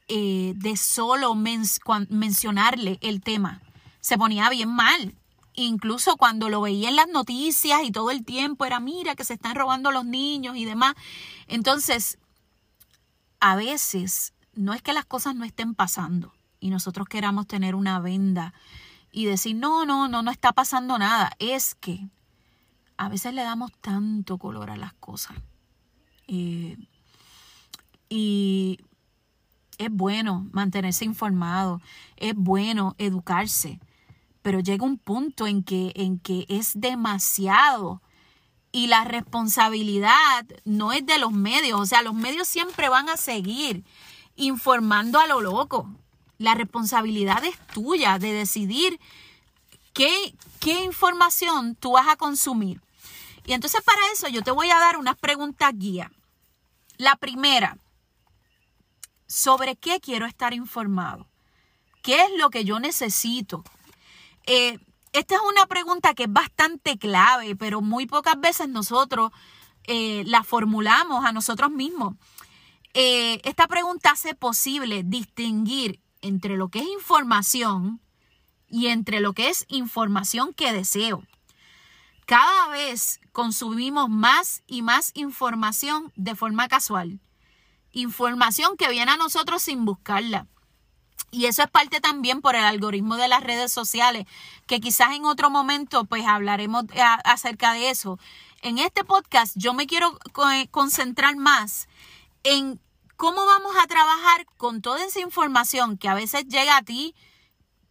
eh, 0.08 0.52
de 0.56 0.76
solo 0.76 1.34
mencionarle 1.34 2.98
el 3.00 3.22
tema, 3.22 3.60
se 4.00 4.18
ponía 4.18 4.50
bien 4.50 4.68
mal. 4.68 5.14
Incluso 5.54 6.16
cuando 6.16 6.48
lo 6.48 6.60
veía 6.60 6.88
en 6.88 6.96
las 6.96 7.08
noticias 7.08 7.82
y 7.84 7.90
todo 7.90 8.10
el 8.10 8.24
tiempo 8.24 8.64
era, 8.64 8.80
mira, 8.80 9.14
que 9.14 9.24
se 9.24 9.34
están 9.34 9.54
robando 9.54 9.90
los 9.92 10.04
niños 10.04 10.56
y 10.56 10.64
demás. 10.64 10.94
Entonces, 11.46 12.18
a 13.40 13.56
veces 13.56 14.32
no 14.54 14.74
es 14.74 14.82
que 14.82 14.92
las 14.92 15.06
cosas 15.06 15.34
no 15.34 15.44
estén 15.44 15.74
pasando, 15.74 16.32
y 16.60 16.70
nosotros 16.70 17.08
queramos 17.08 17.46
tener 17.46 17.74
una 17.74 17.98
venda 18.00 18.54
y 19.10 19.24
decir, 19.24 19.56
no, 19.56 19.84
no, 19.84 20.08
no, 20.08 20.22
no 20.22 20.30
está 20.30 20.52
pasando 20.52 20.98
nada. 20.98 21.32
Es 21.38 21.74
que 21.74 22.08
a 22.96 23.08
veces 23.08 23.34
le 23.34 23.42
damos 23.42 23.72
tanto 23.80 24.38
color 24.38 24.70
a 24.70 24.76
las 24.76 24.92
cosas. 24.94 25.36
Eh, 26.28 26.76
y 28.08 28.78
es 29.78 29.90
bueno 29.90 30.46
mantenerse 30.52 31.04
informado, 31.04 31.80
es 32.16 32.34
bueno 32.36 32.94
educarse, 32.98 33.80
pero 34.42 34.60
llega 34.60 34.84
un 34.84 34.98
punto 34.98 35.46
en 35.46 35.64
que, 35.64 35.92
en 35.96 36.18
que 36.18 36.44
es 36.48 36.78
demasiado 36.78 38.02
y 38.72 38.86
la 38.86 39.04
responsabilidad 39.04 40.46
no 40.64 40.92
es 40.92 41.04
de 41.06 41.18
los 41.18 41.32
medios, 41.32 41.80
o 41.80 41.86
sea, 41.86 42.02
los 42.02 42.14
medios 42.14 42.46
siempre 42.46 42.88
van 42.88 43.08
a 43.08 43.16
seguir 43.16 43.84
informando 44.36 45.18
a 45.18 45.26
lo 45.26 45.40
loco. 45.40 45.88
La 46.40 46.54
responsabilidad 46.54 47.44
es 47.44 47.54
tuya 47.66 48.18
de 48.18 48.32
decidir 48.32 48.98
qué, 49.92 50.34
qué 50.58 50.84
información 50.84 51.74
tú 51.74 51.92
vas 51.92 52.08
a 52.08 52.16
consumir. 52.16 52.80
Y 53.44 53.52
entonces 53.52 53.82
para 53.82 54.00
eso 54.14 54.26
yo 54.26 54.40
te 54.40 54.50
voy 54.50 54.70
a 54.70 54.78
dar 54.78 54.96
unas 54.96 55.18
preguntas 55.18 55.70
guía. 55.74 56.10
La 56.96 57.16
primera, 57.16 57.76
¿sobre 59.26 59.76
qué 59.76 60.00
quiero 60.00 60.24
estar 60.24 60.54
informado? 60.54 61.26
¿Qué 62.02 62.22
es 62.22 62.30
lo 62.38 62.48
que 62.48 62.64
yo 62.64 62.80
necesito? 62.80 63.62
Eh, 64.46 64.78
esta 65.12 65.34
es 65.34 65.40
una 65.46 65.66
pregunta 65.66 66.14
que 66.14 66.22
es 66.22 66.32
bastante 66.32 66.96
clave, 66.96 67.54
pero 67.54 67.82
muy 67.82 68.06
pocas 68.06 68.40
veces 68.40 68.66
nosotros 68.70 69.30
eh, 69.84 70.22
la 70.24 70.42
formulamos 70.42 71.22
a 71.22 71.32
nosotros 71.32 71.70
mismos. 71.70 72.14
Eh, 72.94 73.42
esta 73.44 73.68
pregunta 73.68 74.12
hace 74.12 74.34
posible 74.34 75.02
distinguir 75.04 76.00
entre 76.22 76.56
lo 76.56 76.68
que 76.68 76.80
es 76.80 76.86
información 76.86 78.00
y 78.68 78.86
entre 78.88 79.20
lo 79.20 79.32
que 79.32 79.48
es 79.48 79.66
información 79.68 80.54
que 80.54 80.72
deseo. 80.72 81.24
Cada 82.26 82.68
vez 82.68 83.20
consumimos 83.32 84.08
más 84.08 84.62
y 84.66 84.82
más 84.82 85.10
información 85.14 86.12
de 86.14 86.36
forma 86.36 86.68
casual. 86.68 87.18
Información 87.92 88.76
que 88.76 88.88
viene 88.88 89.10
a 89.10 89.16
nosotros 89.16 89.62
sin 89.62 89.84
buscarla. 89.84 90.46
Y 91.32 91.46
eso 91.46 91.62
es 91.62 91.70
parte 91.70 92.00
también 92.00 92.40
por 92.40 92.56
el 92.56 92.64
algoritmo 92.64 93.16
de 93.16 93.28
las 93.28 93.42
redes 93.42 93.72
sociales, 93.72 94.26
que 94.66 94.80
quizás 94.80 95.14
en 95.14 95.24
otro 95.24 95.50
momento 95.50 96.04
pues 96.04 96.24
hablaremos 96.26 96.84
acerca 97.24 97.72
de 97.72 97.90
eso. 97.90 98.18
En 98.62 98.78
este 98.78 99.04
podcast 99.04 99.54
yo 99.56 99.74
me 99.74 99.86
quiero 99.86 100.18
concentrar 100.70 101.36
más 101.36 101.88
en 102.42 102.80
¿Cómo 103.20 103.44
vamos 103.44 103.74
a 103.78 103.86
trabajar 103.86 104.46
con 104.56 104.80
toda 104.80 105.04
esa 105.04 105.20
información 105.20 105.98
que 105.98 106.08
a 106.08 106.14
veces 106.14 106.48
llega 106.48 106.78
a 106.78 106.82
ti? 106.82 107.14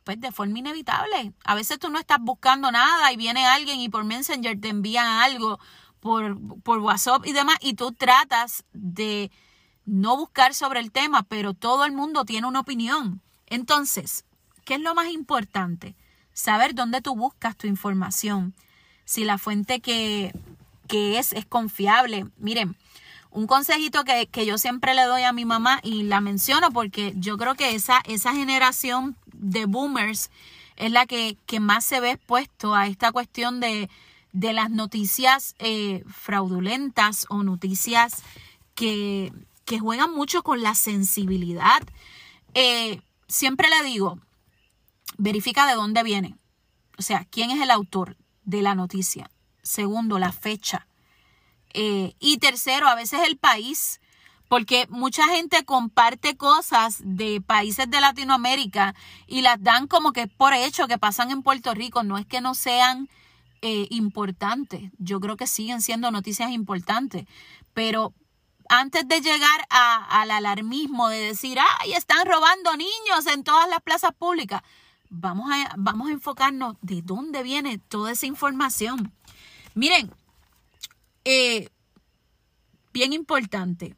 Pues 0.04 0.20
de 0.20 0.32
forma 0.32 0.58
inevitable. 0.58 1.34
A 1.44 1.54
veces 1.54 1.78
tú 1.78 1.92
no 1.92 2.00
estás 2.00 2.18
buscando 2.20 2.72
nada 2.72 3.14
y 3.14 3.16
viene 3.16 3.46
alguien 3.46 3.80
y 3.80 3.90
por 3.90 4.06
Messenger 4.06 4.60
te 4.60 4.70
envían 4.70 5.06
algo 5.06 5.60
por, 6.00 6.36
por 6.64 6.80
WhatsApp 6.80 7.28
y 7.28 7.34
demás 7.34 7.58
y 7.62 7.76
tú 7.76 7.92
tratas 7.92 8.64
de 8.74 9.30
no 9.86 10.18
buscar 10.18 10.56
sobre 10.56 10.80
el 10.80 10.92
tema, 10.92 11.22
pero 11.22 11.54
todo 11.54 11.86
el 11.86 11.92
mundo 11.92 12.26
tiene 12.26 12.48
una 12.48 12.62
opinión. 12.62 13.22
Entonces, 13.46 14.26
¿qué 14.66 14.74
es 14.74 14.82
lo 14.82 14.96
más 14.96 15.10
importante? 15.10 15.96
Saber 16.34 16.74
dónde 16.74 17.02
tú 17.02 17.16
buscas 17.16 17.56
tu 17.56 17.68
información. 17.68 18.56
Si 19.06 19.26
la 19.26 19.38
fuente 19.38 19.80
que, 19.80 20.34
que 20.88 21.20
es 21.20 21.34
es 21.34 21.46
confiable. 21.46 22.26
Miren, 22.38 22.76
un 23.32 23.48
consejito 23.48 24.04
que, 24.04 24.46
yo 24.46 24.58
siempre 24.58 24.94
le 24.94 25.04
doy 25.04 25.24
a 25.24 25.34
mi 25.34 25.46
mamá 25.46 25.80
y 25.84 26.04
la 26.04 26.22
menciono 26.22 26.72
porque 26.72 27.14
yo 27.16 27.38
creo 27.38 27.56
que 27.56 27.76
esa, 27.76 28.02
esa 28.06 28.34
generación 28.34 29.16
de 29.34 29.66
boomers 29.66 30.30
es 30.76 30.92
la 30.92 31.06
que, 31.06 31.38
más 31.60 31.86
se 31.86 32.00
ve 32.00 32.12
expuesto 32.12 32.74
a 32.74 32.88
esta 32.88 33.12
cuestión 33.12 33.60
de, 33.60 33.90
las 34.32 34.72
noticias 34.72 35.56
eh, 35.60 36.04
fraudulentas 36.08 37.26
o 37.30 37.44
noticias 37.44 38.24
que, 38.76 39.32
juegan 39.80 40.12
mucho 40.16 40.42
con 40.42 40.64
la 40.64 40.74
sensibilidad. 40.74 41.84
Eh, 42.56 43.02
siempre 43.28 43.70
le 43.70 43.88
digo, 43.88 44.20
verifica 45.18 45.68
de 45.68 45.76
dónde 45.76 46.02
viene. 46.02 46.36
O 46.98 47.04
sea, 47.04 47.26
quién 47.30 47.52
es 47.52 47.62
el 47.62 47.70
autor 47.70 48.18
de 48.46 48.64
la 48.64 48.74
noticia. 48.74 49.30
Segundo, 49.62 50.18
la 50.18 50.32
fecha. 50.32 50.88
Eh, 51.74 52.16
y 52.20 52.38
tercero, 52.38 52.88
a 52.88 52.96
veces 52.96 53.22
el 53.28 53.38
país, 53.38 54.02
porque 54.48 54.88
mucha 54.90 55.28
gente 55.28 55.64
comparte 55.64 56.36
cosas 56.36 56.98
de 57.04 57.42
países 57.42 57.90
de 57.90 58.02
Latinoamérica 58.02 58.96
y 59.28 59.42
las 59.42 59.62
dan 59.62 59.88
como 59.88 60.12
que 60.12 60.28
por 60.28 60.54
hecho 60.54 60.88
que 60.88 60.98
pasan 60.98 61.32
en 61.32 61.44
Puerto 61.44 61.74
Rico. 61.74 62.04
No 62.04 62.18
es 62.18 62.26
que 62.26 62.42
no 62.42 62.56
sean 62.56 63.10
eh, 63.62 63.88
importantes, 63.90 64.90
yo 64.98 65.20
creo 65.20 65.36
que 65.36 65.46
siguen 65.46 65.82
siendo 65.82 66.12
noticias 66.12 66.50
importantes, 66.52 67.26
pero 67.74 68.14
antes 68.70 69.06
de 69.06 69.20
llegar 69.20 69.68
al 69.70 70.32
alarmismo 70.32 71.10
de 71.10 71.18
decir, 71.20 71.58
ay, 71.82 71.92
están 71.94 72.26
robando 72.26 72.78
niños 72.78 73.26
en 73.28 73.44
todas 73.44 73.68
las 73.68 73.82
plazas 73.82 74.12
públicas, 74.18 74.62
vamos 75.10 75.52
a, 75.52 75.74
vamos 75.78 76.08
a 76.08 76.14
enfocarnos 76.14 76.78
de 76.82 77.02
dónde 77.02 77.44
viene 77.44 77.80
toda 77.80 78.12
esa 78.12 78.28
información. 78.28 79.12
Miren, 79.74 80.10
eh, 81.26 81.70
bien 82.94 83.14
importante, 83.14 83.96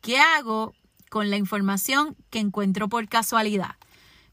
¿qué 0.00 0.18
hago 0.18 0.74
con 1.10 1.30
la 1.30 1.36
información 1.36 2.16
que 2.30 2.38
encuentro 2.38 2.88
por 2.88 3.08
casualidad? 3.08 3.76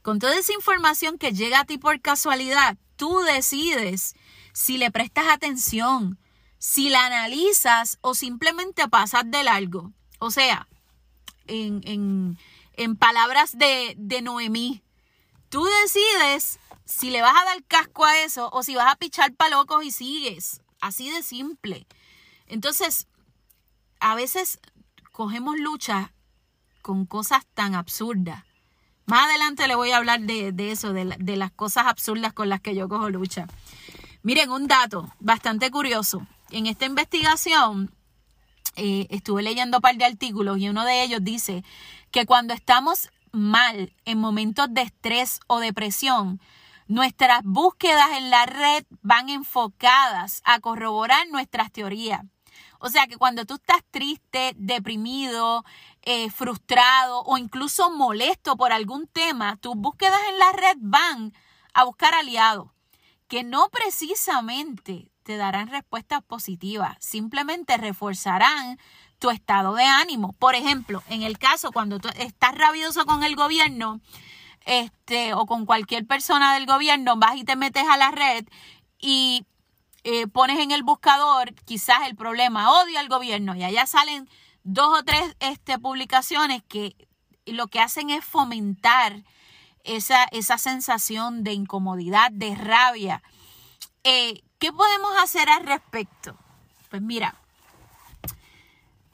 Con 0.01 0.19
toda 0.19 0.37
esa 0.37 0.53
información 0.53 1.17
que 1.17 1.33
llega 1.33 1.61
a 1.61 1.65
ti 1.65 1.77
por 1.77 1.99
casualidad, 2.01 2.77
tú 2.95 3.19
decides 3.19 4.15
si 4.53 4.77
le 4.77 4.91
prestas 4.91 5.27
atención, 5.27 6.17
si 6.57 6.89
la 6.89 7.05
analizas 7.05 7.97
o 8.01 8.15
simplemente 8.15 8.87
pasas 8.87 9.23
de 9.25 9.43
largo. 9.43 9.91
O 10.19 10.31
sea, 10.31 10.67
en, 11.47 12.37
palabras 12.97 13.57
de, 13.57 13.95
de 13.97 14.21
Noemí, 14.21 14.83
tú 15.49 15.65
decides 15.83 16.59
si 16.85 17.09
le 17.09 17.21
vas 17.21 17.35
a 17.39 17.45
dar 17.45 17.63
casco 17.65 18.05
a 18.05 18.19
eso 18.19 18.49
o 18.51 18.63
si 18.63 18.75
vas 18.75 18.91
a 18.91 18.95
pichar 18.95 19.33
palocos 19.33 19.83
y 19.83 19.91
sigues. 19.91 20.61
Así 20.81 21.09
de 21.11 21.23
simple. 21.23 21.87
Entonces, 22.47 23.07
a 23.99 24.15
veces 24.15 24.59
cogemos 25.11 25.57
lucha 25.59 26.13
con 26.81 27.05
cosas 27.05 27.45
tan 27.53 27.75
absurdas. 27.75 28.43
Más 29.05 29.25
adelante 29.25 29.67
le 29.67 29.75
voy 29.75 29.91
a 29.91 29.97
hablar 29.97 30.21
de, 30.21 30.53
eso, 30.71 30.93
de, 30.93 31.15
de, 31.17 31.35
las 31.35 31.51
cosas 31.51 31.87
absurdas 31.87 32.31
con 32.31 32.47
las 32.47 32.61
que 32.61 32.75
yo 32.75 32.87
cojo 32.87 33.09
lucha. 33.09 33.47
Miren, 34.21 34.51
un 34.51 34.67
dato 34.67 35.11
bastante 35.19 35.71
curioso. 35.71 36.25
En 36.51 36.67
esta 36.67 36.85
investigación 36.85 37.91
eh, 38.75 39.07
estuve 39.09 39.43
leyendo 39.43 39.77
un 39.77 39.81
par 39.81 39.97
de 39.97 40.05
artículos 40.05 40.57
y 40.57 40.69
uno 40.69 40.85
de 40.85 41.03
ellos 41.03 41.23
dice 41.23 41.63
que 42.11 42.25
cuando 42.25 42.53
estamos 42.53 43.09
mal 43.31 43.93
en 44.05 44.17
momentos 44.17 44.67
de 44.71 44.83
estrés 44.83 45.39
o 45.47 45.59
depresión, 45.59 46.39
nuestras 46.89 47.43
búsquedas 47.43 48.17
en 48.17 48.31
la 48.31 48.47
red 48.47 48.83
van 49.01 49.29
enfocadas 49.29 50.41
a 50.43 50.59
corroborar 50.59 51.27
nuestras 51.29 51.71
teorías. 51.71 52.21
O 52.79 52.89
sea 52.89 53.05
que 53.05 53.17
cuando 53.17 53.45
tú 53.45 53.55
estás 53.55 53.83
triste, 53.91 54.53
deprimido, 54.57 55.63
eh, 56.01 56.31
frustrado 56.31 57.21
o 57.21 57.37
incluso 57.37 57.91
molesto 57.91 58.57
por 58.57 58.73
algún 58.73 59.07
tema, 59.07 59.57
tus 59.57 59.75
búsquedas 59.75 60.19
en 60.29 60.39
la 60.39 60.51
red 60.51 60.77
van 60.79 61.33
a 61.73 61.83
buscar 61.83 62.13
aliados 62.15 62.69
que 63.27 63.43
no 63.43 63.69
precisamente 63.69 65.11
te 65.21 65.37
darán 65.37 65.67
respuestas 65.67 66.23
positivas, 66.23 66.97
simplemente 66.99 67.77
reforzarán 67.77 68.79
tu 69.19 69.29
estado 69.29 69.75
de 69.75 69.83
ánimo. 69.83 70.33
Por 70.33 70.55
ejemplo, 70.55 71.03
en 71.07 71.21
el 71.21 71.37
caso 71.37 71.71
cuando 71.71 71.99
tú 71.99 72.09
estás 72.17 72.55
rabioso 72.55 73.05
con 73.05 73.23
el 73.23 73.35
gobierno, 73.35 74.01
este, 74.69 75.33
o 75.33 75.47
con 75.47 75.65
cualquier 75.65 76.05
persona 76.05 76.53
del 76.53 76.67
gobierno, 76.67 77.17
vas 77.17 77.35
y 77.35 77.43
te 77.43 77.55
metes 77.55 77.85
a 77.89 77.97
la 77.97 78.11
red 78.11 78.45
y 78.99 79.47
eh, 80.03 80.27
pones 80.27 80.59
en 80.59 80.69
el 80.69 80.83
buscador 80.83 81.55
quizás 81.65 82.07
el 82.07 82.15
problema 82.15 82.71
odio 82.71 82.99
al 82.99 83.09
gobierno 83.09 83.55
y 83.55 83.63
allá 83.63 83.87
salen 83.87 84.29
dos 84.63 84.99
o 84.99 85.03
tres 85.03 85.35
este, 85.39 85.79
publicaciones 85.79 86.61
que 86.67 86.95
lo 87.47 87.65
que 87.65 87.79
hacen 87.79 88.11
es 88.11 88.23
fomentar 88.23 89.23
esa, 89.83 90.25
esa 90.25 90.59
sensación 90.59 91.43
de 91.43 91.53
incomodidad, 91.53 92.29
de 92.31 92.53
rabia. 92.53 93.23
Eh, 94.03 94.43
¿Qué 94.59 94.71
podemos 94.71 95.11
hacer 95.17 95.49
al 95.49 95.65
respecto? 95.65 96.37
Pues 96.91 97.01
mira, 97.01 97.33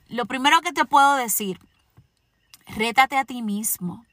lo 0.10 0.26
primero 0.26 0.60
que 0.60 0.74
te 0.74 0.84
puedo 0.84 1.16
decir, 1.16 1.62
rétate 2.68 3.16
a 3.16 3.24
ti 3.24 3.42
mismo. 3.42 4.06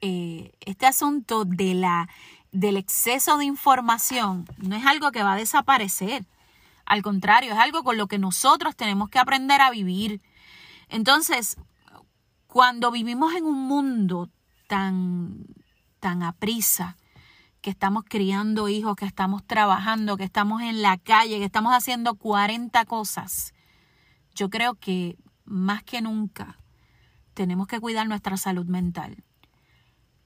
Eh, 0.00 0.52
este 0.60 0.86
asunto 0.86 1.44
de 1.44 1.74
la, 1.74 2.08
del 2.52 2.76
exceso 2.76 3.36
de 3.38 3.44
información 3.44 4.46
no 4.58 4.76
es 4.76 4.86
algo 4.86 5.10
que 5.10 5.22
va 5.22 5.34
a 5.34 5.36
desaparecer. 5.36 6.26
Al 6.86 7.02
contrario, 7.02 7.52
es 7.52 7.58
algo 7.58 7.82
con 7.82 7.96
lo 7.96 8.06
que 8.06 8.18
nosotros 8.18 8.76
tenemos 8.76 9.10
que 9.10 9.18
aprender 9.18 9.60
a 9.60 9.70
vivir. 9.70 10.22
Entonces, 10.88 11.56
cuando 12.46 12.90
vivimos 12.90 13.34
en 13.34 13.44
un 13.44 13.66
mundo 13.66 14.30
tan, 14.68 15.44
tan 16.00 16.22
aprisa, 16.22 16.96
que 17.60 17.70
estamos 17.70 18.04
criando 18.08 18.68
hijos, 18.68 18.96
que 18.96 19.04
estamos 19.04 19.44
trabajando, 19.44 20.16
que 20.16 20.24
estamos 20.24 20.62
en 20.62 20.80
la 20.80 20.96
calle, 20.96 21.38
que 21.38 21.44
estamos 21.44 21.74
haciendo 21.74 22.14
40 22.14 22.84
cosas, 22.84 23.52
yo 24.34 24.48
creo 24.48 24.74
que 24.74 25.18
más 25.44 25.82
que 25.82 26.00
nunca 26.00 26.58
tenemos 27.34 27.66
que 27.66 27.80
cuidar 27.80 28.06
nuestra 28.06 28.36
salud 28.36 28.66
mental. 28.66 29.24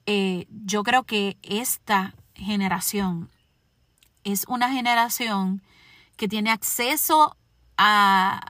Eh, 0.05 0.47
yo 0.49 0.83
creo 0.83 1.03
que 1.03 1.37
esta 1.41 2.13
generación 2.35 3.29
es 4.23 4.45
una 4.47 4.71
generación 4.71 5.61
que 6.17 6.27
tiene 6.27 6.51
acceso 6.51 7.37
a, 7.77 8.41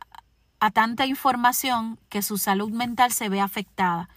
tanta 0.73 1.05
información 1.05 1.99
que 2.07 2.21
su 2.21 2.37
salud 2.37 2.71
mental 2.71 3.11
se 3.11 3.27
ve 3.27 3.41
afectada. 3.41 4.09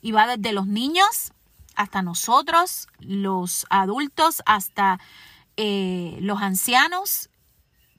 Y 0.00 0.12
va 0.12 0.26
desde 0.26 0.52
los 0.52 0.66
niños 0.66 1.32
hasta 1.76 2.00
nosotros, 2.00 2.88
los 3.00 3.66
adultos, 3.68 4.42
hasta 4.46 4.98
eh, 5.58 6.16
los 6.20 6.40
ancianos, 6.40 7.28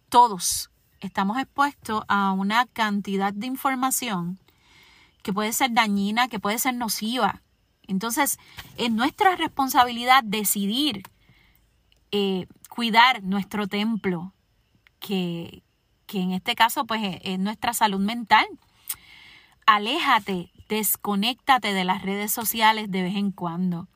todos 0.10 0.72
estamos 1.00 1.38
expuestos 1.38 2.04
a 2.08 2.32
una 2.32 2.66
cantidad 2.66 3.34
de 3.34 3.48
información 3.48 4.40
que 5.22 5.32
puede 5.32 5.54
ser 5.54 5.72
dañina, 5.72 6.28
que 6.28 6.40
puede 6.40 6.58
ser 6.58 6.74
nociva, 6.74 7.42
entonces, 7.92 8.40
es 8.78 8.90
nuestra 8.90 9.36
responsabilidad 9.36 10.24
decidir 10.24 11.04
eh, 12.12 12.48
cuidar 12.70 13.22
nuestro 13.22 13.68
templo, 13.68 14.34
que, 15.00 15.62
en 16.14 16.32
este 16.32 16.56
caso 16.56 16.86
pues 16.86 17.20
es, 17.22 17.38
nuestra 17.38 17.74
salud 17.74 18.00
mental. 18.00 18.46
Aléjate, 19.66 20.52
desconéctate 20.70 21.74
de 21.74 21.84
las 21.84 22.02
redes 22.02 22.32
sociales 22.32 22.90
de 22.90 23.04
vez 23.04 23.16
en 23.18 23.32
cuando. 23.32 23.90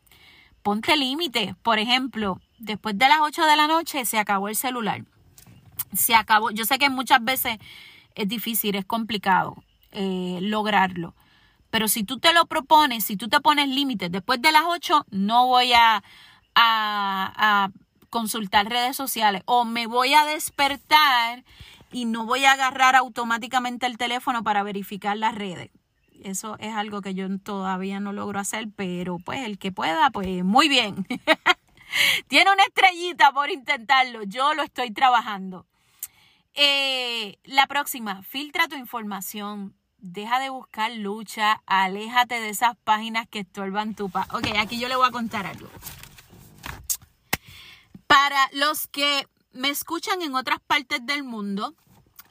Ponte 0.61 0.97
límite. 0.97 1.55
Por 1.63 1.79
ejemplo, 1.79 2.41
después 2.59 2.97
de 2.97 3.07
las 3.07 3.19
8 3.21 3.45
de 3.45 3.55
la 3.55 3.67
noche 3.67 4.03
se 4.03 4.17
acabó 4.17 4.49
el 4.49 4.57
celular. 4.57 5.05
Se 5.93 6.15
acabó. 6.15 6.51
Yo 6.51 6.65
sé 6.65 6.79
que 6.79 6.89
muchas 6.89 7.23
veces 7.23 7.59
es 8.13 8.27
difícil, 8.27 8.75
es 8.75 8.85
complicado 8.85 9.55
eh, 9.91 10.39
lograrlo. 10.41 11.15
Pero 11.75 11.89
si 11.89 12.05
tú 12.05 12.19
te 12.19 12.33
lo 12.33 12.45
propones, 12.45 13.03
si 13.03 13.17
tú 13.17 13.27
te 13.27 13.41
pones 13.41 13.67
límites, 13.67 14.09
después 14.09 14.41
de 14.41 14.53
las 14.53 14.63
8 14.65 15.07
no 15.09 15.47
voy 15.47 15.73
a, 15.73 16.01
a, 16.55 17.69
consultar 18.09 18.69
redes 18.69 18.95
sociales 18.95 19.41
o 19.43 19.65
me 19.65 19.85
voy 19.85 20.13
a 20.13 20.23
despertar 20.23 21.43
y 21.91 22.05
no 22.05 22.25
voy 22.25 22.45
a 22.45 22.53
agarrar 22.53 22.95
automáticamente 22.95 23.87
el 23.87 23.97
teléfono 23.97 24.41
para 24.41 24.63
verificar 24.63 25.17
las 25.17 25.35
redes. 25.35 25.69
Eso 26.23 26.55
es 26.61 26.73
algo 26.73 27.01
que 27.01 27.13
yo 27.13 27.27
todavía 27.39 27.99
no 27.99 28.13
logro 28.13 28.39
hacer, 28.39 28.69
pero 28.73 29.17
pues 29.19 29.41
el 29.41 29.59
que 29.59 29.73
pueda, 29.73 30.11
pues 30.11 30.45
muy 30.45 30.69
bien. 30.69 31.05
Tiene 32.29 32.53
una 32.53 32.63
estrellita 32.63 33.33
por 33.33 33.49
intentarlo. 33.49 34.23
Yo 34.23 34.53
lo 34.53 34.63
estoy 34.63 34.91
trabajando. 34.91 35.65
Eh, 36.53 37.37
la 37.43 37.67
próxima, 37.67 38.23
filtra 38.23 38.69
tu 38.69 38.77
información 38.77 39.75
deja 40.05 40.39
de 40.39 40.49
buscar 40.49 40.91
lucha, 40.91 41.61
aléjate 41.65 42.39
de 42.39 42.49
esas 42.49 42.75
páginas 42.83 43.27
que 43.27 43.39
estorban 43.39 43.95
tu 43.95 44.09
paz. 44.09 44.27
Ok, 44.33 44.47
aquí 44.57 44.79
yo 44.79 44.87
le 44.87 44.95
voy 44.95 45.07
a 45.07 45.11
contar 45.11 45.47
algo. 45.47 45.67
Para 48.05 48.49
los 48.53 48.87
que 48.87 49.27
me 49.51 49.69
escuchan 49.69 50.21
en 50.21 50.35
otras 50.35 50.59
partes 50.67 51.03
del 51.05 51.23
mundo, 51.23 51.73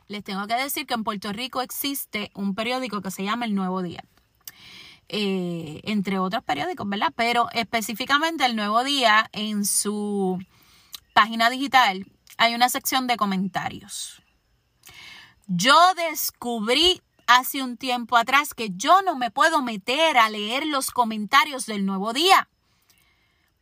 les 0.06 0.22
tengo 0.22 0.46
que 0.46 0.54
decir 0.54 0.86
que 0.86 0.94
en 0.94 1.02
Puerto 1.02 1.32
Rico 1.32 1.62
existe 1.62 2.30
un 2.34 2.54
periódico 2.54 3.00
que 3.00 3.10
se 3.10 3.24
llama 3.24 3.44
El 3.44 3.54
Nuevo 3.54 3.82
Día. 3.82 4.04
Eh, 5.08 5.80
entre 5.84 6.18
otros 6.18 6.44
periódicos, 6.44 6.88
¿verdad? 6.88 7.12
Pero 7.16 7.48
específicamente 7.52 8.46
El 8.46 8.56
Nuevo 8.56 8.84
Día 8.84 9.28
en 9.32 9.64
su 9.64 10.38
página 11.12 11.50
digital 11.50 12.06
hay 12.38 12.54
una 12.54 12.68
sección 12.68 13.06
de 13.06 13.16
comentarios. 13.16 14.22
Yo 15.46 15.76
descubrí 15.94 17.02
hace 17.26 17.62
un 17.62 17.76
tiempo 17.76 18.16
atrás 18.16 18.54
que 18.54 18.70
yo 18.70 19.02
no 19.02 19.16
me 19.16 19.30
puedo 19.30 19.62
meter 19.62 20.16
a 20.18 20.30
leer 20.30 20.66
los 20.66 20.90
comentarios 20.90 21.66
del 21.66 21.86
nuevo 21.86 22.12
día. 22.12 22.48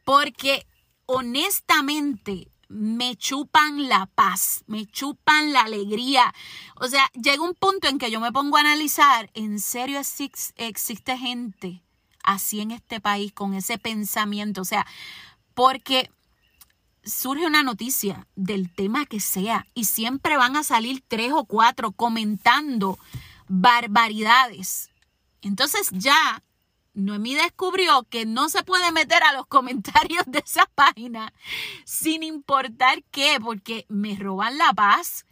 Porque 0.05 0.67
honestamente 1.07 2.49
me 2.69 3.17
chupan 3.17 3.89
la 3.89 4.07
paz, 4.07 4.65
me 4.67 4.87
chupan 4.87 5.53
la 5.53 5.63
alegría. 5.63 6.35
O 6.77 6.89
sea, 6.89 7.07
llega 7.15 7.43
un 7.43 7.55
punto 7.55 7.89
en 7.89 7.99
que 7.99 8.11
yo 8.11 8.21
me 8.21 8.33
pongo 8.33 8.57
a 8.57 8.61
analizar, 8.61 9.31
¿en 9.35 9.61
serio 9.61 10.01
existe 10.57 11.19
gente 11.19 11.83
así 12.25 12.61
en 12.61 12.71
este 12.71 13.01
país 13.01 13.33
con 13.33 13.55
ese 13.55 13.79
pensamiento? 13.79 14.63
O 14.63 14.65
sea, 14.65 14.87
porque 15.55 16.11
surge 17.05 17.47
una 17.47 17.63
noticia 17.63 18.27
del 18.37 18.73
tema 18.73 19.07
que 19.07 19.21
sea 19.21 19.67
y 19.75 19.85
siempre 19.85 20.37
van 20.37 20.57
a 20.57 20.63
salir 20.63 21.03
tres 21.07 21.33
o 21.33 21.45
cuatro 21.45 21.93
comentando 21.93 22.99
barbaridades. 23.55 24.91
Entonces 25.43 25.91
ya 25.93 26.43
Noemí 26.95 27.35
descubrió 27.35 28.05
que 28.05 28.25
no 28.25 28.49
se 28.49 28.63
puede 28.63 28.91
meter 28.93 29.23
a 29.23 29.35
los 29.35 29.47
comentarios 29.49 30.25
de 30.27 30.39
esa 30.39 30.65
página 30.75 31.35
sin 31.85 32.23
importar 32.23 33.03
qué, 33.11 33.39
porque 33.43 33.85
me 33.89 34.17
roban 34.17 34.57
la 34.57 34.73
paz. 34.73 35.27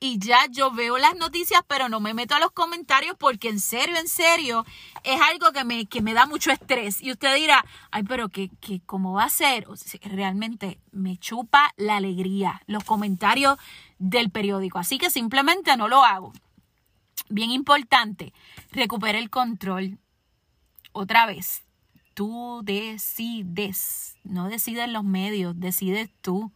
Y 0.00 0.18
ya 0.18 0.46
yo 0.50 0.72
veo 0.72 0.98
las 0.98 1.14
noticias, 1.14 1.62
pero 1.66 1.88
no 1.88 2.00
me 2.00 2.12
meto 2.12 2.34
a 2.34 2.40
los 2.40 2.50
comentarios 2.50 3.16
porque 3.18 3.48
en 3.48 3.60
serio, 3.60 3.96
en 3.96 4.08
serio, 4.08 4.66
es 5.04 5.18
algo 5.20 5.52
que 5.52 5.64
me, 5.64 5.86
que 5.86 6.02
me 6.02 6.12
da 6.12 6.26
mucho 6.26 6.50
estrés. 6.50 7.00
Y 7.00 7.12
usted 7.12 7.36
dirá, 7.36 7.64
ay, 7.92 8.02
pero 8.02 8.28
que, 8.28 8.50
que 8.60 8.82
¿cómo 8.84 9.14
va 9.14 9.24
a 9.24 9.30
ser? 9.30 9.66
realmente 10.02 10.80
me 10.90 11.16
chupa 11.16 11.72
la 11.76 11.96
alegría 11.96 12.60
los 12.66 12.82
comentarios 12.84 13.58
del 13.98 14.30
periódico. 14.30 14.78
Así 14.78 14.98
que 14.98 15.08
simplemente 15.08 15.76
no 15.76 15.86
lo 15.86 16.04
hago. 16.04 16.32
Bien 17.28 17.50
importante, 17.50 18.32
recupera 18.72 19.18
el 19.18 19.30
control. 19.30 19.98
Otra 20.92 21.26
vez, 21.26 21.64
tú 22.14 22.60
decides, 22.64 24.16
no 24.24 24.48
deciden 24.48 24.92
los 24.92 25.04
medios, 25.04 25.58
decides 25.58 26.10
tú. 26.20 26.52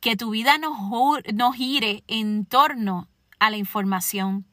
Que 0.00 0.16
tu 0.16 0.30
vida 0.30 0.58
no, 0.58 1.18
no 1.32 1.52
gire 1.52 2.04
en 2.08 2.44
torno 2.44 3.08
a 3.38 3.50
la 3.50 3.56
información. 3.56 4.44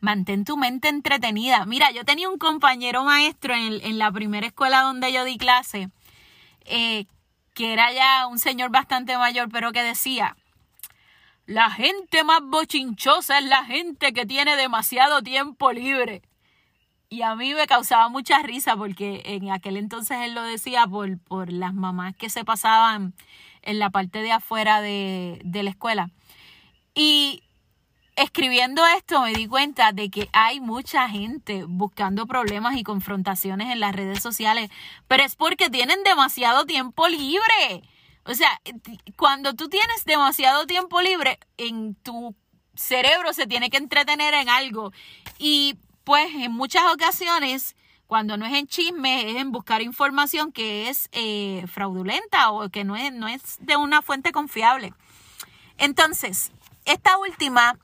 Mantén 0.00 0.44
tu 0.44 0.56
mente 0.56 0.88
entretenida. 0.88 1.64
Mira, 1.66 1.90
yo 1.90 2.04
tenía 2.04 2.28
un 2.28 2.38
compañero 2.38 3.04
maestro 3.04 3.54
en, 3.54 3.98
la 3.98 4.12
primera 4.12 4.46
escuela 4.46 4.82
donde 4.82 5.12
yo 5.12 5.24
di 5.24 5.38
clase, 5.38 5.90
eh, 6.64 7.06
que 7.54 7.72
era 7.72 7.92
ya 7.92 8.26
un 8.26 8.38
señor 8.38 8.70
bastante 8.70 9.16
mayor, 9.16 9.48
pero 9.50 9.72
que 9.72 9.82
decía, 9.82 10.36
la 11.48 11.70
gente 11.70 12.24
más 12.24 12.40
bochinchosa 12.42 13.38
es 13.38 13.46
la 13.46 13.64
gente 13.64 14.12
que 14.12 14.26
tiene 14.26 14.54
demasiado 14.54 15.22
tiempo 15.22 15.72
libre. 15.72 16.20
Y 17.08 17.22
a 17.22 17.34
mí 17.36 17.54
me 17.54 17.66
causaba 17.66 18.10
mucha 18.10 18.42
risa 18.42 18.76
porque 18.76 19.22
en 19.24 19.50
aquel 19.50 19.78
entonces 19.78 20.18
él 20.24 20.34
lo 20.34 20.42
decía 20.42 20.86
por, 20.86 21.18
por 21.20 21.50
las 21.50 21.72
mamás 21.72 22.14
que 22.14 22.28
se 22.28 22.44
pasaban 22.44 23.14
en 23.62 23.78
la 23.78 23.88
parte 23.88 24.20
de 24.20 24.30
afuera 24.30 24.82
de, 24.82 25.40
de 25.42 25.62
la 25.62 25.70
escuela. 25.70 26.10
Y 26.94 27.42
escribiendo 28.14 28.86
esto 28.86 29.22
me 29.22 29.32
di 29.32 29.46
cuenta 29.46 29.92
de 29.92 30.10
que 30.10 30.28
hay 30.34 30.60
mucha 30.60 31.08
gente 31.08 31.64
buscando 31.64 32.26
problemas 32.26 32.76
y 32.76 32.82
confrontaciones 32.82 33.72
en 33.72 33.80
las 33.80 33.96
redes 33.96 34.22
sociales, 34.22 34.68
pero 35.06 35.22
es 35.22 35.34
porque 35.34 35.70
tienen 35.70 36.02
demasiado 36.02 36.66
tiempo 36.66 37.08
libre. 37.08 37.84
O 38.28 38.34
sea, 38.34 38.60
cuando 39.16 39.54
tú 39.54 39.70
tienes 39.70 40.04
demasiado 40.04 40.66
tiempo 40.66 41.00
libre, 41.00 41.40
en 41.56 41.94
tu 41.94 42.36
cerebro 42.74 43.32
se 43.32 43.46
tiene 43.46 43.70
que 43.70 43.78
entretener 43.78 44.34
en 44.34 44.50
algo. 44.50 44.92
Y 45.38 45.78
pues 46.04 46.26
en 46.34 46.52
muchas 46.52 46.92
ocasiones, 46.92 47.74
cuando 48.06 48.36
no 48.36 48.44
es 48.44 48.52
en 48.52 48.66
chisme, 48.66 49.30
es 49.30 49.36
en 49.36 49.50
buscar 49.50 49.80
información 49.80 50.52
que 50.52 50.90
es 50.90 51.08
eh, 51.12 51.64
fraudulenta 51.68 52.50
o 52.50 52.68
que 52.68 52.84
no 52.84 52.96
es, 52.96 53.14
no 53.14 53.28
es 53.28 53.56
de 53.60 53.76
una 53.76 54.02
fuente 54.02 54.30
confiable. 54.30 54.92
Entonces, 55.78 56.52
esta 56.84 57.16
última 57.16 57.78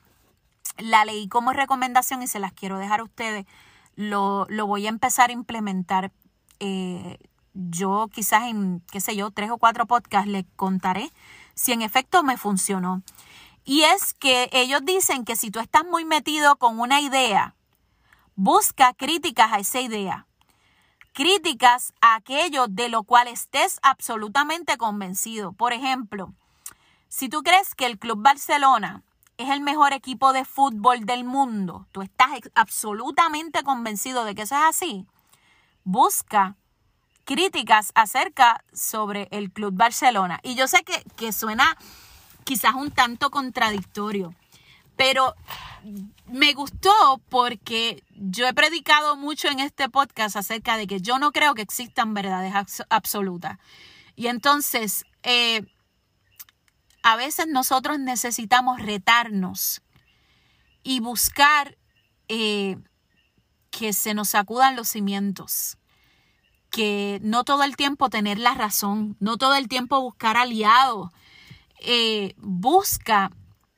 la 0.77 1.05
leí 1.05 1.27
como 1.27 1.53
recomendación 1.53 2.21
y 2.21 2.27
se 2.27 2.39
las 2.39 2.53
quiero 2.53 2.77
dejar 2.77 2.99
a 2.99 3.05
ustedes. 3.05 3.47
Lo, 3.95 4.45
lo 4.49 4.67
voy 4.67 4.85
a 4.85 4.89
empezar 4.89 5.31
a 5.31 5.33
implementar. 5.33 6.11
Eh, 6.59 7.17
yo 7.55 8.09
quizás 8.11 8.43
en, 8.43 8.83
qué 8.91 8.99
sé 8.99 9.15
yo, 9.15 9.31
tres 9.31 9.49
o 9.49 9.57
cuatro 9.57 9.87
podcasts 9.87 10.29
les 10.29 10.45
contaré 10.55 11.11
si 11.53 11.71
en 11.71 11.81
efecto 11.81 12.21
me 12.21 12.37
funcionó. 12.37 13.01
Y 13.63 13.81
es 13.81 14.13
que 14.13 14.49
ellos 14.51 14.81
dicen 14.83 15.25
que 15.25 15.35
si 15.35 15.49
tú 15.49 15.59
estás 15.59 15.85
muy 15.85 16.05
metido 16.05 16.57
con 16.57 16.79
una 16.79 17.01
idea, 17.01 17.55
busca 18.35 18.93
críticas 18.93 19.53
a 19.53 19.59
esa 19.59 19.79
idea. 19.79 20.27
Críticas 21.13 21.93
a 22.01 22.15
aquello 22.15 22.67
de 22.67 22.89
lo 22.89 23.03
cual 23.03 23.27
estés 23.27 23.79
absolutamente 23.81 24.77
convencido. 24.77 25.53
Por 25.53 25.71
ejemplo, 25.71 26.33
si 27.07 27.29
tú 27.29 27.41
crees 27.41 27.73
que 27.73 27.85
el 27.85 27.97
Club 27.97 28.21
Barcelona 28.21 29.01
es 29.37 29.49
el 29.49 29.61
mejor 29.61 29.93
equipo 29.93 30.33
de 30.33 30.43
fútbol 30.43 31.05
del 31.05 31.23
mundo, 31.23 31.87
tú 31.93 32.01
estás 32.01 32.31
absolutamente 32.53 33.63
convencido 33.63 34.25
de 34.25 34.35
que 34.35 34.41
eso 34.43 34.55
es 34.55 34.61
así, 34.61 35.05
busca 35.83 36.57
críticas 37.25 37.91
acerca 37.95 38.63
sobre 38.71 39.27
el 39.31 39.51
Club 39.51 39.73
Barcelona. 39.73 40.39
Y 40.43 40.55
yo 40.55 40.67
sé 40.67 40.83
que, 40.83 41.03
que 41.17 41.33
suena 41.33 41.77
quizás 42.43 42.75
un 42.75 42.91
tanto 42.91 43.31
contradictorio, 43.31 44.33
pero 44.95 45.35
me 46.27 46.53
gustó 46.53 47.21
porque 47.29 48.03
yo 48.15 48.47
he 48.47 48.53
predicado 48.53 49.15
mucho 49.15 49.49
en 49.49 49.59
este 49.59 49.89
podcast 49.89 50.35
acerca 50.35 50.77
de 50.77 50.87
que 50.87 51.01
yo 51.01 51.19
no 51.19 51.31
creo 51.31 51.53
que 51.53 51.61
existan 51.61 52.13
verdades 52.13 52.53
absolutas. 52.89 53.59
Y 54.15 54.27
entonces, 54.27 55.05
eh, 55.23 55.61
a 57.03 57.15
veces 57.15 57.47
nosotros 57.47 57.99
necesitamos 57.99 58.81
retarnos 58.81 59.81
y 60.81 60.99
buscar 61.01 61.77
eh, 62.27 62.77
que 63.69 63.93
se 63.93 64.13
nos 64.13 64.29
sacudan 64.29 64.75
los 64.75 64.87
cimientos 64.87 65.77
que 66.75 67.21
no 67.23 67.45
todo 67.45 67.63
el 67.63 67.77
tiempo 67.77 68.09
tener 68.09 68.37
la 68.37 68.53
razón, 68.53 69.15
no 69.21 69.37
todo 69.37 69.55
el 69.55 69.69
tiempo 69.69 70.01
buscar 70.01 70.35
aliados. 70.35 71.09
Eh, 71.79 72.35
busca 72.35 73.31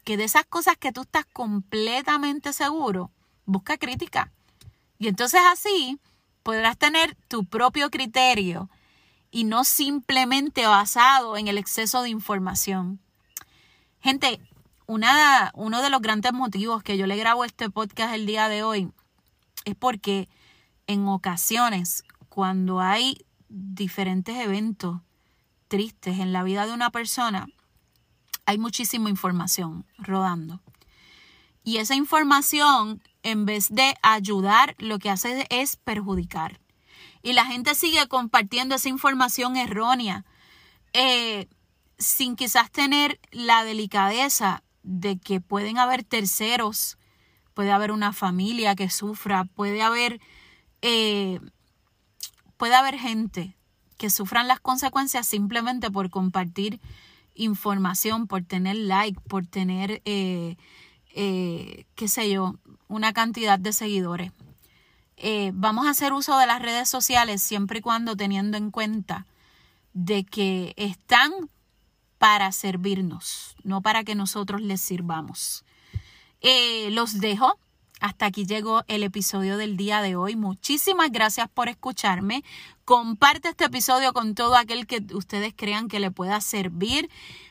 que 0.04 0.18
de 0.18 0.24
esas 0.24 0.46
cosas 0.46 0.78
que 0.78 0.92
tú 0.92 1.02
estás 1.02 1.26
completamente 1.32 2.54
seguro, 2.54 3.12
busca 3.46 3.78
crítica. 3.78 4.32
Y 4.98 5.10
entonces 5.10 5.42
así 5.46 6.00
podrás 6.42 6.76
tener 6.76 7.16
tu 7.28 7.46
propio 7.46 7.92
criterio 7.92 8.68
y 9.30 9.44
no 9.44 9.64
simplemente 9.64 10.66
basado 10.66 11.38
en 11.38 11.48
el 11.48 11.60
exceso 11.60 12.02
de 12.02 12.10
información. 12.10 13.00
Gente, 14.00 14.42
una, 14.88 15.52
uno 15.54 15.84
de 15.84 15.92
los 15.92 16.02
grandes 16.02 16.34
motivos 16.34 16.82
que 16.82 16.98
yo 16.98 17.06
le 17.06 17.16
grabo 17.16 17.46
este 17.46 17.70
podcast 17.70 18.16
el 18.16 18.26
día 18.26 18.50
de 18.50 18.64
hoy 18.64 18.92
es 19.66 19.76
porque 19.76 20.28
en 20.88 21.08
ocasiones 21.08 22.04
cuando 22.38 22.82
hay 22.82 23.26
diferentes 23.50 24.38
eventos 24.38 25.02
tristes 25.70 26.20
en 26.20 26.34
la 26.34 26.44
vida 26.44 26.68
de 26.68 26.72
una 26.72 26.92
persona, 26.92 27.48
hay 28.46 28.60
muchísima 28.60 29.10
información 29.10 29.88
rodando. 29.98 30.62
Y 31.64 31.78
esa 31.78 31.96
información, 31.96 33.02
en 33.24 33.48
vez 33.48 33.70
de 33.70 33.96
ayudar, 34.04 34.76
lo 34.78 35.00
que 35.00 35.10
hace 35.10 35.48
es 35.50 35.78
perjudicar. 35.78 36.60
Y 37.24 37.34
la 37.34 37.44
gente 37.44 37.74
sigue 37.74 38.08
compartiendo 38.08 38.76
esa 38.76 38.90
información 38.90 39.58
errónea, 39.58 40.24
eh, 40.94 41.48
sin 41.98 42.36
quizás 42.36 42.70
tener 42.70 43.20
la 43.32 43.64
delicadeza 43.64 44.62
de 44.84 45.18
que 45.18 45.42
pueden 45.42 45.80
haber 45.80 46.04
terceros, 46.04 47.00
puede 47.56 47.72
haber 47.72 47.92
una 47.92 48.14
familia 48.14 48.76
que 48.76 48.92
sufra, 48.92 49.46
puede 49.46 49.82
haber 49.82 50.22
eh, 50.84 51.40
puede 52.58 52.76
haber 52.76 52.98
gente 52.98 53.56
que 53.98 54.10
sufran 54.10 54.48
las 54.48 54.60
consecuencias 54.60 55.26
simplemente 55.26 55.90
por 55.90 56.10
compartir 56.10 56.80
información, 57.36 58.28
por 58.28 58.44
tener 58.44 58.76
like, 58.76 59.20
por 59.28 59.46
tener, 59.46 60.02
eh, 60.06 60.58
eh, 61.14 61.86
qué 61.96 62.08
sé 62.08 62.30
yo, 62.30 62.56
una 62.88 63.14
cantidad 63.14 63.60
de 63.60 63.74
seguidores. 63.74 64.32
Eh, 65.18 65.52
vamos 65.54 65.88
a 65.88 65.92
hacer 65.92 66.14
uso 66.14 66.38
de 66.38 66.46
las 66.46 66.62
redes 66.62 66.90
sociales 66.90 67.42
siempre 67.42 67.80
y 67.80 67.82
cuando 67.82 68.16
teniendo 68.16 68.58
en 68.58 68.70
cuenta 68.70 69.26
de 69.94 70.24
que 70.24 70.74
están 70.78 71.32
para 72.20 72.52
servirnos, 72.52 73.56
no 73.64 73.82
para 73.82 74.04
que 74.04 74.16
nosotros 74.16 74.62
les 74.62 74.82
sirvamos. 74.82 75.64
los 76.92 77.20
dejo 77.20 77.58
hasta 78.00 78.28
aquí 78.28 78.46
llegó 78.46 78.84
el 78.88 79.04
episodio 79.04 79.58
del 79.58 79.78
día 79.78 80.02
de 80.02 80.16
hoy. 80.16 80.36
Muchísimas 80.36 81.12
gracias 81.12 81.50
por 81.50 81.70
escucharme. 81.70 82.44
Comparte 82.86 83.50
este 83.50 83.66
episodio 83.66 84.14
con 84.14 84.36
todo 84.36 84.56
aquel 84.56 84.88
que 84.88 85.04
ustedes 85.14 85.54
crean 85.56 85.88
que 85.88 86.00
le 86.00 86.12
pueda 86.12 86.40
servir. 86.42 87.10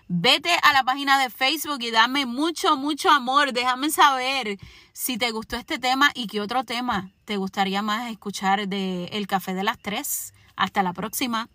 Vete 0.09 0.51
a 0.63 0.73
la 0.73 0.85
página 0.85 1.19
de 1.19 1.31
Facebook 1.31 1.79
y 1.81 1.91
dame 1.91 2.27
mucho, 2.27 2.77
mucho 2.77 3.11
amor. 3.11 3.53
Déjame 3.53 3.91
saber 3.91 4.59
si 4.93 5.19
te 5.19 5.33
gustó 5.33 5.57
este 5.57 5.79
tema 5.79 6.11
y 6.15 6.29
qué 6.29 6.41
otro 6.41 6.65
tema 6.65 7.11
te 7.25 7.37
gustaría 7.37 7.83
más 7.83 8.11
escuchar 8.11 8.69
de 8.69 9.07
El 9.07 9.27
Café 9.27 9.53
de 9.55 9.65
las 9.65 9.79
Tres. 9.79 10.33
Hasta 10.55 10.83
la 10.83 10.93
próxima. 10.93 11.49